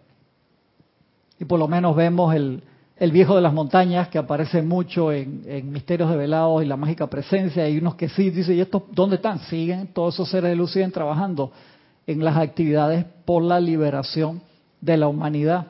[1.40, 2.64] Y por lo menos vemos el,
[2.98, 7.08] el viejo de las montañas que aparece mucho en, Misterios de Velados y la mágica
[7.08, 9.40] presencia, y unos que sí, dice, ¿y estos dónde están?
[9.40, 11.52] Siguen, todos esos seres de luz siguen trabajando
[12.08, 14.42] en las actividades por la liberación
[14.80, 15.68] de la humanidad.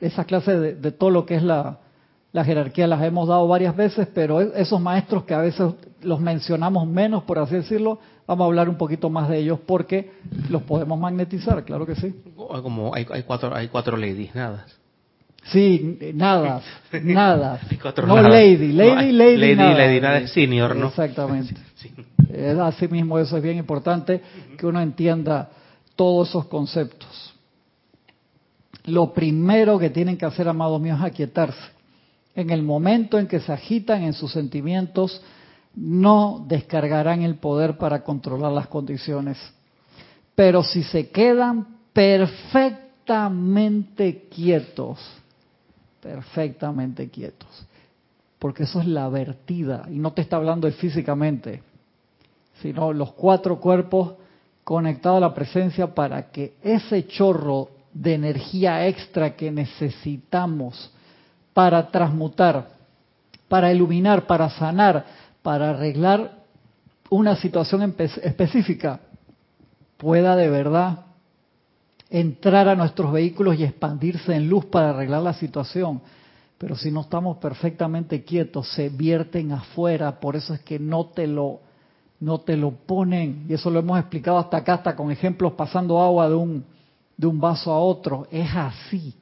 [0.00, 1.78] Esa clase de, de todo lo que es la,
[2.34, 5.72] la jerarquía las hemos dado varias veces, pero e-, esos maestros que a veces
[6.02, 10.12] los mencionamos menos, por así decirlo, vamos a hablar un poquito más de ellos porque
[10.48, 12.14] los podemos magnetizar, claro que sí.
[12.36, 14.66] Como hay, cuatro, hay cuatro ladies, nada.
[15.44, 16.62] Sí, nada,
[17.02, 17.60] nada.
[18.06, 19.74] no lady, lady, lady, lady, nada.
[19.74, 20.88] lady, nada es senior, ¿no?
[20.88, 21.54] Exactamente.
[22.62, 24.20] Así mismo eso es bien importante
[24.56, 25.50] que uno entienda
[25.96, 27.34] todos esos conceptos.
[28.86, 31.74] Lo primero que tienen que hacer, amados míos, es aquietarse
[32.34, 35.22] en el momento en que se agitan en sus sentimientos,
[35.76, 39.38] no descargarán el poder para controlar las condiciones.
[40.34, 44.98] Pero si se quedan perfectamente quietos,
[46.00, 47.48] perfectamente quietos,
[48.38, 51.62] porque eso es la vertida, y no te está hablando de físicamente,
[52.60, 54.14] sino los cuatro cuerpos
[54.64, 60.90] conectados a la presencia para que ese chorro de energía extra que necesitamos
[61.52, 62.70] para transmutar,
[63.48, 66.38] para iluminar, para sanar, para arreglar
[67.10, 69.00] una situación específica,
[69.98, 71.00] pueda de verdad
[72.08, 76.00] entrar a nuestros vehículos y expandirse en luz para arreglar la situación.
[76.56, 81.26] Pero si no estamos perfectamente quietos, se vierten afuera, por eso es que no te
[81.26, 81.60] lo
[82.20, 86.00] no te lo ponen, y eso lo hemos explicado hasta acá, hasta con ejemplos pasando
[86.00, 86.64] agua de un,
[87.18, 89.14] de un vaso a otro, es así.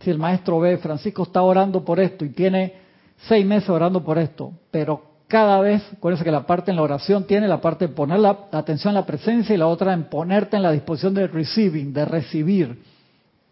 [0.00, 2.81] Si el maestro ve, Francisco está orando por esto y tiene
[3.28, 7.24] seis meses orando por esto, pero cada vez, acuérdense que la parte en la oración
[7.24, 10.56] tiene la parte de poner la, atención en la presencia y la otra en ponerte
[10.56, 12.82] en la disposición de receiving, de recibir.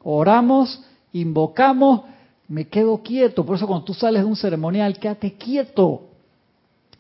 [0.03, 2.03] Oramos, invocamos,
[2.49, 3.47] me quedo quieto.
[3.47, 6.03] Por eso cuando tú sales de un ceremonial, quédate quieto.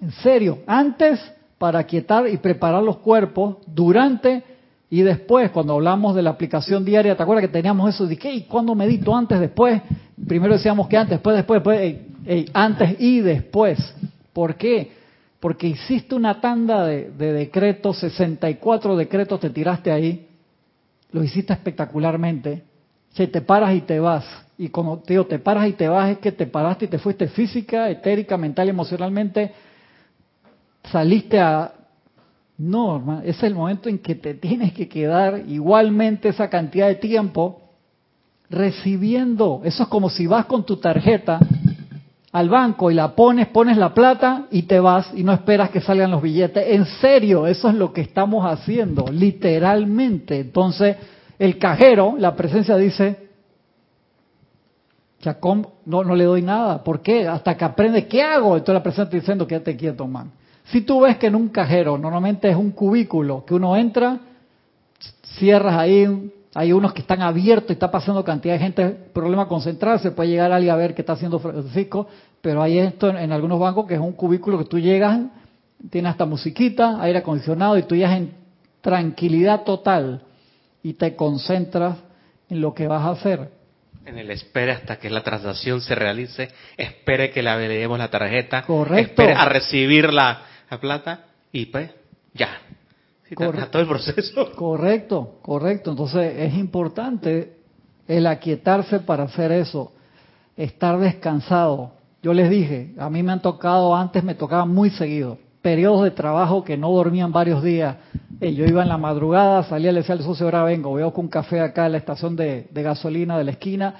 [0.00, 1.20] En serio, antes
[1.58, 4.42] para quietar y preparar los cuerpos, durante
[4.92, 8.46] y después, cuando hablamos de la aplicación diaria, ¿te acuerdas que teníamos eso de que,
[8.46, 9.14] ¿cuándo medito?
[9.14, 9.80] Antes, después.
[10.26, 12.09] Primero decíamos que antes, después, después, después,
[12.52, 13.78] antes y después.
[14.32, 14.92] ¿Por qué?
[15.40, 20.28] Porque hiciste una tanda de, de decretos, 64 decretos te tiraste ahí,
[21.12, 22.62] lo hiciste espectacularmente.
[23.10, 24.24] Si te paras y te vas.
[24.56, 26.98] Y como te digo, te paras y te vas, es que te paraste y te
[26.98, 29.52] fuiste física, etérica, mental, emocionalmente,
[30.84, 31.72] saliste a
[32.60, 36.96] no, hermano, es el momento en que te tienes que quedar igualmente esa cantidad de
[36.96, 37.62] tiempo
[38.50, 39.62] recibiendo.
[39.64, 41.40] Eso es como si vas con tu tarjeta
[42.32, 45.80] al banco y la pones, pones la plata y te vas y no esperas que
[45.80, 46.64] salgan los billetes.
[46.68, 50.38] En serio, eso es lo que estamos haciendo, literalmente.
[50.38, 50.96] Entonces,
[51.38, 53.30] el cajero, la presencia dice,
[55.20, 56.82] Chacón no, no le doy nada.
[56.82, 57.26] ¿Por qué?
[57.26, 58.56] Hasta que aprende, ¿qué hago?
[58.56, 60.30] Entonces la persona está diciendo, quédate quieto, man.
[60.64, 64.18] Si tú ves que en un cajero normalmente es un cubículo que uno entra,
[65.38, 70.10] cierras ahí, hay unos que están abiertos y está pasando cantidad de gente, problema concentrarse,
[70.10, 72.08] puede llegar alguien a ver qué está haciendo Francisco,
[72.40, 75.20] pero hay esto en, algunos bancos que es un cubículo que tú llegas,
[75.90, 78.34] tiene hasta musiquita, aire acondicionado y tú llegas en
[78.80, 80.22] tranquilidad total
[80.82, 81.98] y te concentras
[82.48, 83.50] en lo que vas a hacer.
[84.04, 88.62] En el espere hasta que la transacción se realice, espere que le leemos la tarjeta,
[88.62, 89.22] Correcto.
[89.22, 90.42] espere a recibir la,
[90.80, 91.90] plata y pues
[92.32, 92.48] ya.
[93.34, 93.70] Correcto.
[93.70, 94.52] todo el proceso.
[94.56, 95.90] Correcto, correcto.
[95.90, 97.56] Entonces es importante
[98.08, 99.92] el aquietarse para hacer eso,
[100.56, 101.92] estar descansado.
[102.22, 106.10] Yo les dije, a mí me han tocado, antes me tocaba muy seguido, periodos de
[106.10, 107.96] trabajo que no dormían varios días.
[108.40, 111.30] yo iba en la madrugada, salía, le decía al socio, ahora vengo, veo con un
[111.30, 113.94] café acá en la estación de, gasolina de la esquina,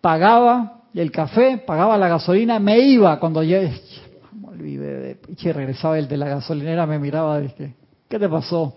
[0.00, 3.60] pagaba el café, pagaba la gasolina, me iba cuando ya,
[4.32, 7.74] me olvidé de, y regresaba el de la gasolinera, me miraba, dije,
[8.12, 8.74] ¿qué te pasó?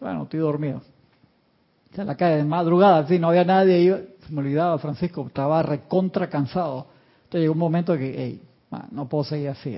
[0.00, 0.80] Bueno, estoy dormido.
[1.96, 3.96] En la calle de madrugada, sí, no había nadie, yo,
[4.30, 6.86] me olvidaba, Francisco, estaba recontra cansado.
[7.24, 8.42] Entonces llegó un momento que, hey,
[8.92, 9.76] no puedo seguir así.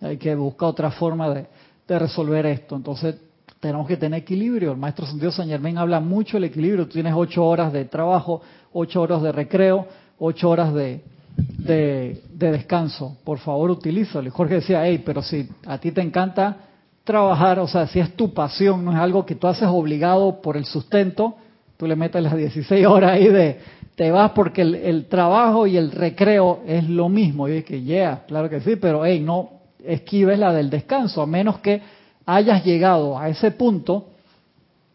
[0.00, 1.46] Hay que buscar otra forma de,
[1.86, 2.74] resolver esto.
[2.74, 3.14] Entonces,
[3.60, 4.72] tenemos que tener equilibrio.
[4.72, 6.86] El maestro Santiago San Germán habla mucho del equilibrio.
[6.86, 8.42] Tú tienes ocho horas de trabajo,
[8.72, 9.86] ocho horas de recreo,
[10.18, 11.04] ocho horas de,
[11.36, 13.16] de, descanso.
[13.22, 14.26] Por favor, utilízalo.
[14.26, 16.67] Y Jorge decía, hey, pero si a ti te encanta
[17.08, 20.58] trabajar, o sea, si es tu pasión, no es algo que tú haces obligado por
[20.58, 21.36] el sustento,
[21.78, 23.58] tú le metes las 16 horas ahí de,
[23.94, 27.48] te vas porque el, trabajo y el recreo es lo mismo.
[27.48, 29.52] Y es que, yeah, claro que sí, pero hey, no,
[29.82, 31.80] esquives la del descanso, a menos que
[32.26, 34.08] hayas llegado a ese punto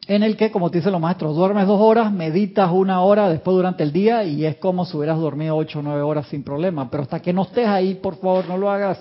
[0.05, 3.55] en el que, como te dicen los maestros, duermes dos horas, meditas una hora después
[3.57, 6.91] durante el día y es como si hubieras dormido ocho o nueve horas sin problema.
[6.91, 8.99] Pero hasta que no estés ahí, por favor, no lo hagas.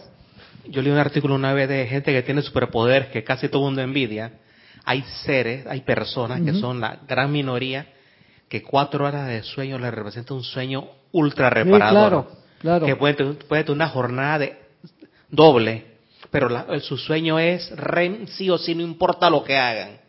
[0.66, 3.66] Yo leí un artículo una vez de gente que tiene superpoderes que casi todo el
[3.66, 4.32] mundo envidia.
[4.84, 7.86] Hay seres, hay personas que son la gran minoría
[8.48, 11.92] que cuatro horas de sueño les representa un sueño ultra reparador.
[11.92, 12.26] claro,
[12.60, 12.86] claro.
[12.86, 14.58] Que puede, puede tener una jornada de
[15.30, 15.86] doble,
[16.30, 16.48] pero
[16.80, 20.02] su sueño es REM sí o sí, no importa lo que hagan.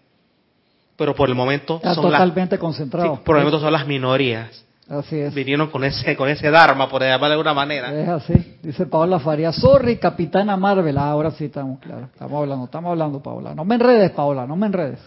[0.97, 3.23] Pero por el momento son totalmente concentrado.
[3.23, 4.65] por el momento son las minorías.
[4.89, 5.33] Así es.
[5.33, 7.93] Vinieron con ese con ese dharma, por llamarlo de alguna manera.
[7.93, 8.57] Es así.
[8.61, 10.97] Dice Paola Faría, sorry, Capitana Marvel.
[10.97, 12.09] Ah, ahora sí estamos claro.
[12.11, 13.55] Estamos hablando, estamos hablando, Paola.
[13.55, 14.99] No me enredes, Paola, no me enredes.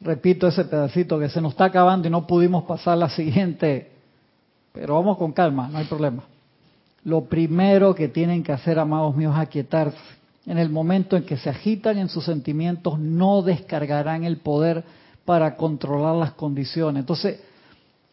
[0.00, 3.92] Repito ese pedacito que se nos está acabando y no pudimos pasar la siguiente.
[4.72, 6.24] Pero vamos con calma, no hay problema.
[7.04, 9.98] Lo primero que tienen que hacer, amados míos, es aquietarse.
[10.46, 14.82] En el momento en que se agitan en sus sentimientos, no descargarán el poder
[15.24, 17.00] para controlar las condiciones.
[17.00, 17.40] Entonces,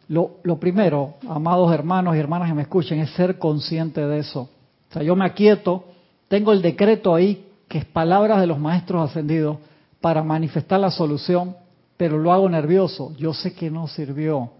[0.08, 4.50] lo, lo, primero, amados hermanos y hermanas que me escuchen, es ser consciente de eso.
[4.90, 5.86] O sea, yo me aquieto,
[6.28, 9.58] tengo el decreto ahí, que es palabras de los maestros ascendidos,
[10.02, 11.56] para manifestar la solución,
[11.98, 13.14] pero lo hago nervioso.
[13.18, 14.52] Yo sé que no sirvió.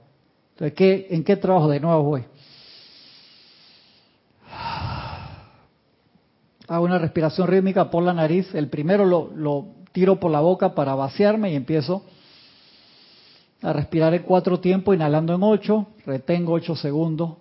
[0.52, 2.26] Entonces, ¿qué, ¿en qué trabajo de nuevo voy?
[6.68, 8.54] hago una respiración rítmica por la nariz.
[8.54, 12.04] El primero lo, tiro por la boca para vaciarme y empiezo
[13.62, 17.34] a respirar en cuatro tiempos, inhalando en ocho, retengo ocho segundos,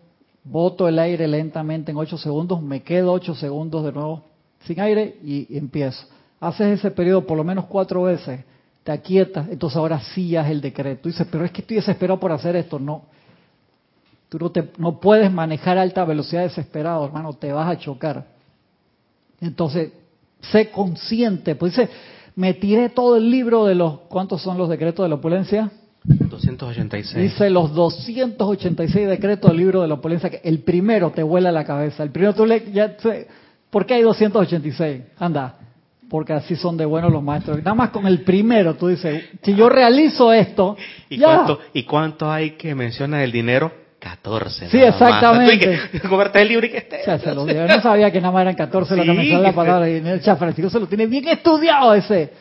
[0.45, 4.25] boto el aire lentamente en ocho segundos, me quedo ocho segundos de nuevo
[4.65, 6.07] sin aire y, empiezo.
[6.41, 8.41] Haces ese periodo por lo menos cuatro veces,
[8.85, 11.09] te aquietas, entonces ahora sí ya es el decreto.
[11.09, 12.79] Dices, pero es que estoy desesperado por hacer esto.
[12.79, 13.03] No,
[14.29, 18.27] tú no, te, no puedes manejar alta velocidad desesperado, hermano, te vas a chocar.
[19.41, 19.93] Entonces,
[20.41, 21.55] sé consciente.
[21.55, 21.91] Pues dice,
[22.35, 25.71] me tiré todo el libro de los, ¿cuántos son los decretos de la opulencia?
[26.47, 27.23] 286.
[27.23, 31.65] Dice los 286 decretos del libro de la opulencia, que el primero te vuela la
[31.65, 32.03] cabeza.
[32.03, 32.97] El primero tú le, ya,
[33.71, 35.03] ¿por qué hay 286?
[35.19, 35.57] Anda,
[36.09, 37.59] porque así son de buenos los maestros.
[37.59, 40.77] Nada más con el primero tú dices, si yo realizo esto,
[41.09, 43.88] ¿Y, Cuánto, ¿y cuánto hay que mencionar el dinero?
[43.99, 44.69] 14.
[44.69, 45.81] Sí, exactamente.
[46.09, 47.01] Comerte el libro y que esté.
[47.05, 49.89] yo no sabía que nada más eran 14 lo que me la palabra.
[49.89, 52.33] Y el Francisco se lo tiene bien estudiado ese.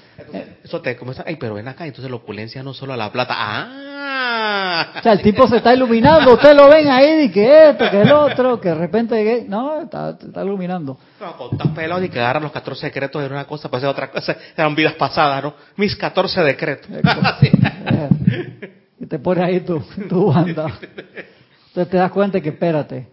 [0.64, 1.24] eso te, ¿cómo está?
[1.26, 3.34] Ay, pero ven acá, entonces la opulencia no solo a la plata.
[3.36, 4.94] ¡Ah!
[5.00, 6.34] O sea, el tipo se está iluminando.
[6.34, 9.46] Ustedes lo ven ahí, y que esto, que el otro, que de repente.
[9.48, 11.00] No, está, está iluminando.
[11.20, 13.90] No, con tan pelado y que agarran los 14 decretos de una cosa, pues es
[13.90, 14.36] otra cosa.
[14.56, 15.56] Eran vidas pasadas, ¿no?
[15.76, 16.88] Mis 14 decretos.
[19.00, 20.68] y te pones ahí tu, tu banda.
[21.78, 23.08] Entonces te das cuenta que, espérate,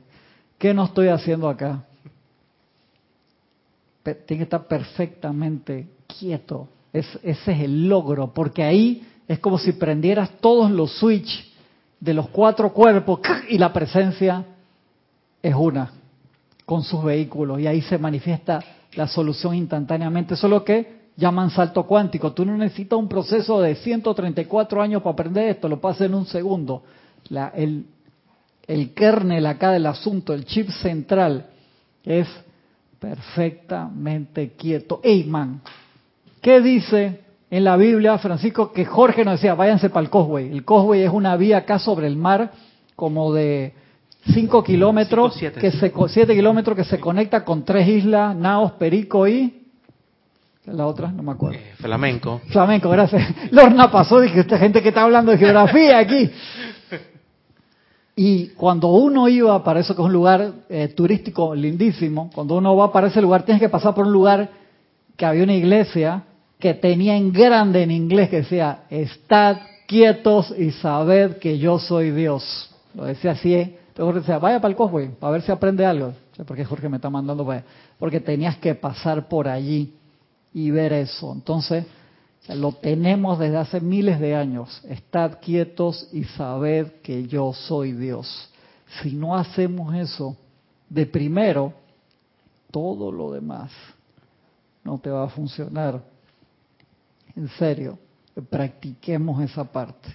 [0.57, 1.85] ¿qué no estoy haciendo acá?
[4.03, 6.69] Tiene que estar perfectamente quieto.
[6.91, 11.45] ese es el logro, porque ahí es como si prendieras todos los switches
[12.01, 14.47] de los cuatro cuerpos y la presencia
[15.43, 15.91] es una
[16.65, 20.33] con sus vehículos y ahí se manifiesta la solución instantáneamente.
[20.33, 22.33] Eso es lo que llaman salto cuántico.
[22.33, 26.25] Tú no necesitas un proceso de 134 años para aprender esto, lo pasa en un
[26.25, 26.83] segundo.
[27.55, 27.89] El,
[28.67, 31.47] el kernel acá del asunto, el chip central,
[32.05, 32.29] es
[32.99, 35.01] perfectamente quieto.
[35.03, 35.61] Ey, man,
[36.41, 40.51] ¿qué dice en la Biblia, Francisco, que Jorge nos decía, váyanse para el Cosway?
[40.51, 42.53] El Cosway es una vía acá sobre el mar,
[42.97, 43.75] como de
[44.33, 49.61] 5 kilómetros, que se, 7 kilómetros que se conecta con tres islas, Naos, Perico y...
[50.67, 51.59] La otra, no me acuerdo.
[51.59, 52.41] Eh, flamenco.
[52.47, 53.23] Flamenco, gracias.
[53.51, 56.31] Lorna pasó, dije, esta gente que está hablando de geografía aquí.
[58.17, 62.77] Y cuando uno iba para eso que es un lugar eh, turístico lindísimo, cuando uno
[62.77, 64.51] va para ese lugar tienes que pasar por un lugar
[65.17, 66.23] que había una iglesia
[66.59, 72.11] que tenía en grande en inglés que decía, estad quietos y sabed que yo soy
[72.11, 72.71] Dios.
[72.95, 73.79] Lo decía así, ¿eh?
[73.89, 76.13] entonces decía, vaya para el Cosway, para ver si aprende algo.
[76.47, 77.65] porque Jorge me está mandando para.
[77.99, 79.93] Porque tenías que pasar por allí
[80.53, 81.33] y ver eso.
[81.33, 81.85] Entonces,
[82.49, 84.83] lo tenemos desde hace miles de años.
[84.89, 88.51] Estad quietos y sabed que yo soy Dios.
[89.03, 90.37] Si no hacemos eso
[90.89, 91.73] de primero,
[92.71, 93.71] todo lo demás
[94.85, 96.03] no te va a funcionar.
[97.35, 97.99] En serio,
[98.51, 100.15] practiquemos esa parte.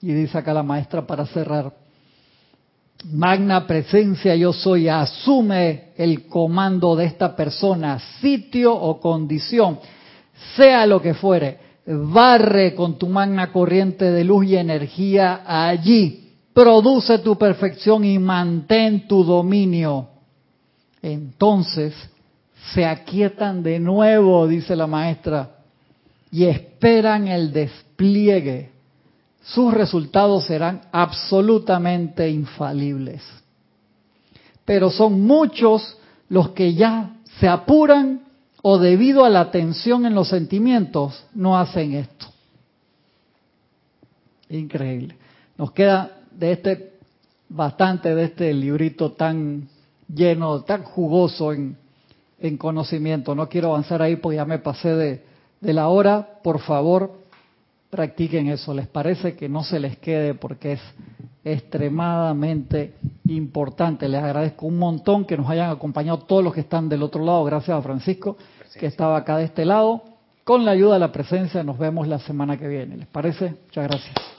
[0.00, 1.72] Y dice acá la maestra para cerrar,
[3.04, 9.78] magna presencia yo soy, asume el comando de esta persona, sitio o condición
[10.56, 17.18] sea lo que fuere, barre con tu magna corriente de luz y energía allí, produce
[17.18, 20.08] tu perfección y mantén tu dominio.
[21.00, 21.94] Entonces
[22.74, 25.50] se aquietan de nuevo, dice la maestra,
[26.30, 28.70] y esperan el despliegue.
[29.42, 33.22] Sus resultados serán absolutamente infalibles.
[34.64, 35.96] Pero son muchos
[36.28, 38.27] los que ya se apuran
[38.62, 42.26] o debido a la tensión en los sentimientos no hacen esto.
[44.50, 45.16] Increíble.
[45.56, 46.92] Nos queda de este
[47.48, 49.68] bastante de este librito tan
[50.12, 51.76] lleno, tan jugoso en,
[52.38, 53.34] en conocimiento.
[53.34, 54.94] No quiero avanzar ahí porque ya me pasé
[55.60, 56.40] de la hora.
[56.42, 57.12] Por favor,
[57.90, 58.74] practiquen eso.
[58.74, 60.80] ¿Les parece que no se les quede porque es
[61.52, 62.94] extremadamente
[63.28, 64.08] importante.
[64.08, 67.44] Les agradezco un montón que nos hayan acompañado todos los que están del otro lado.
[67.44, 68.36] Gracias a Francisco,
[68.78, 70.02] que estaba acá de este lado.
[70.44, 72.96] Con la ayuda de la presencia nos vemos la semana que viene.
[72.96, 73.54] ¿Les parece?
[73.66, 74.37] Muchas gracias.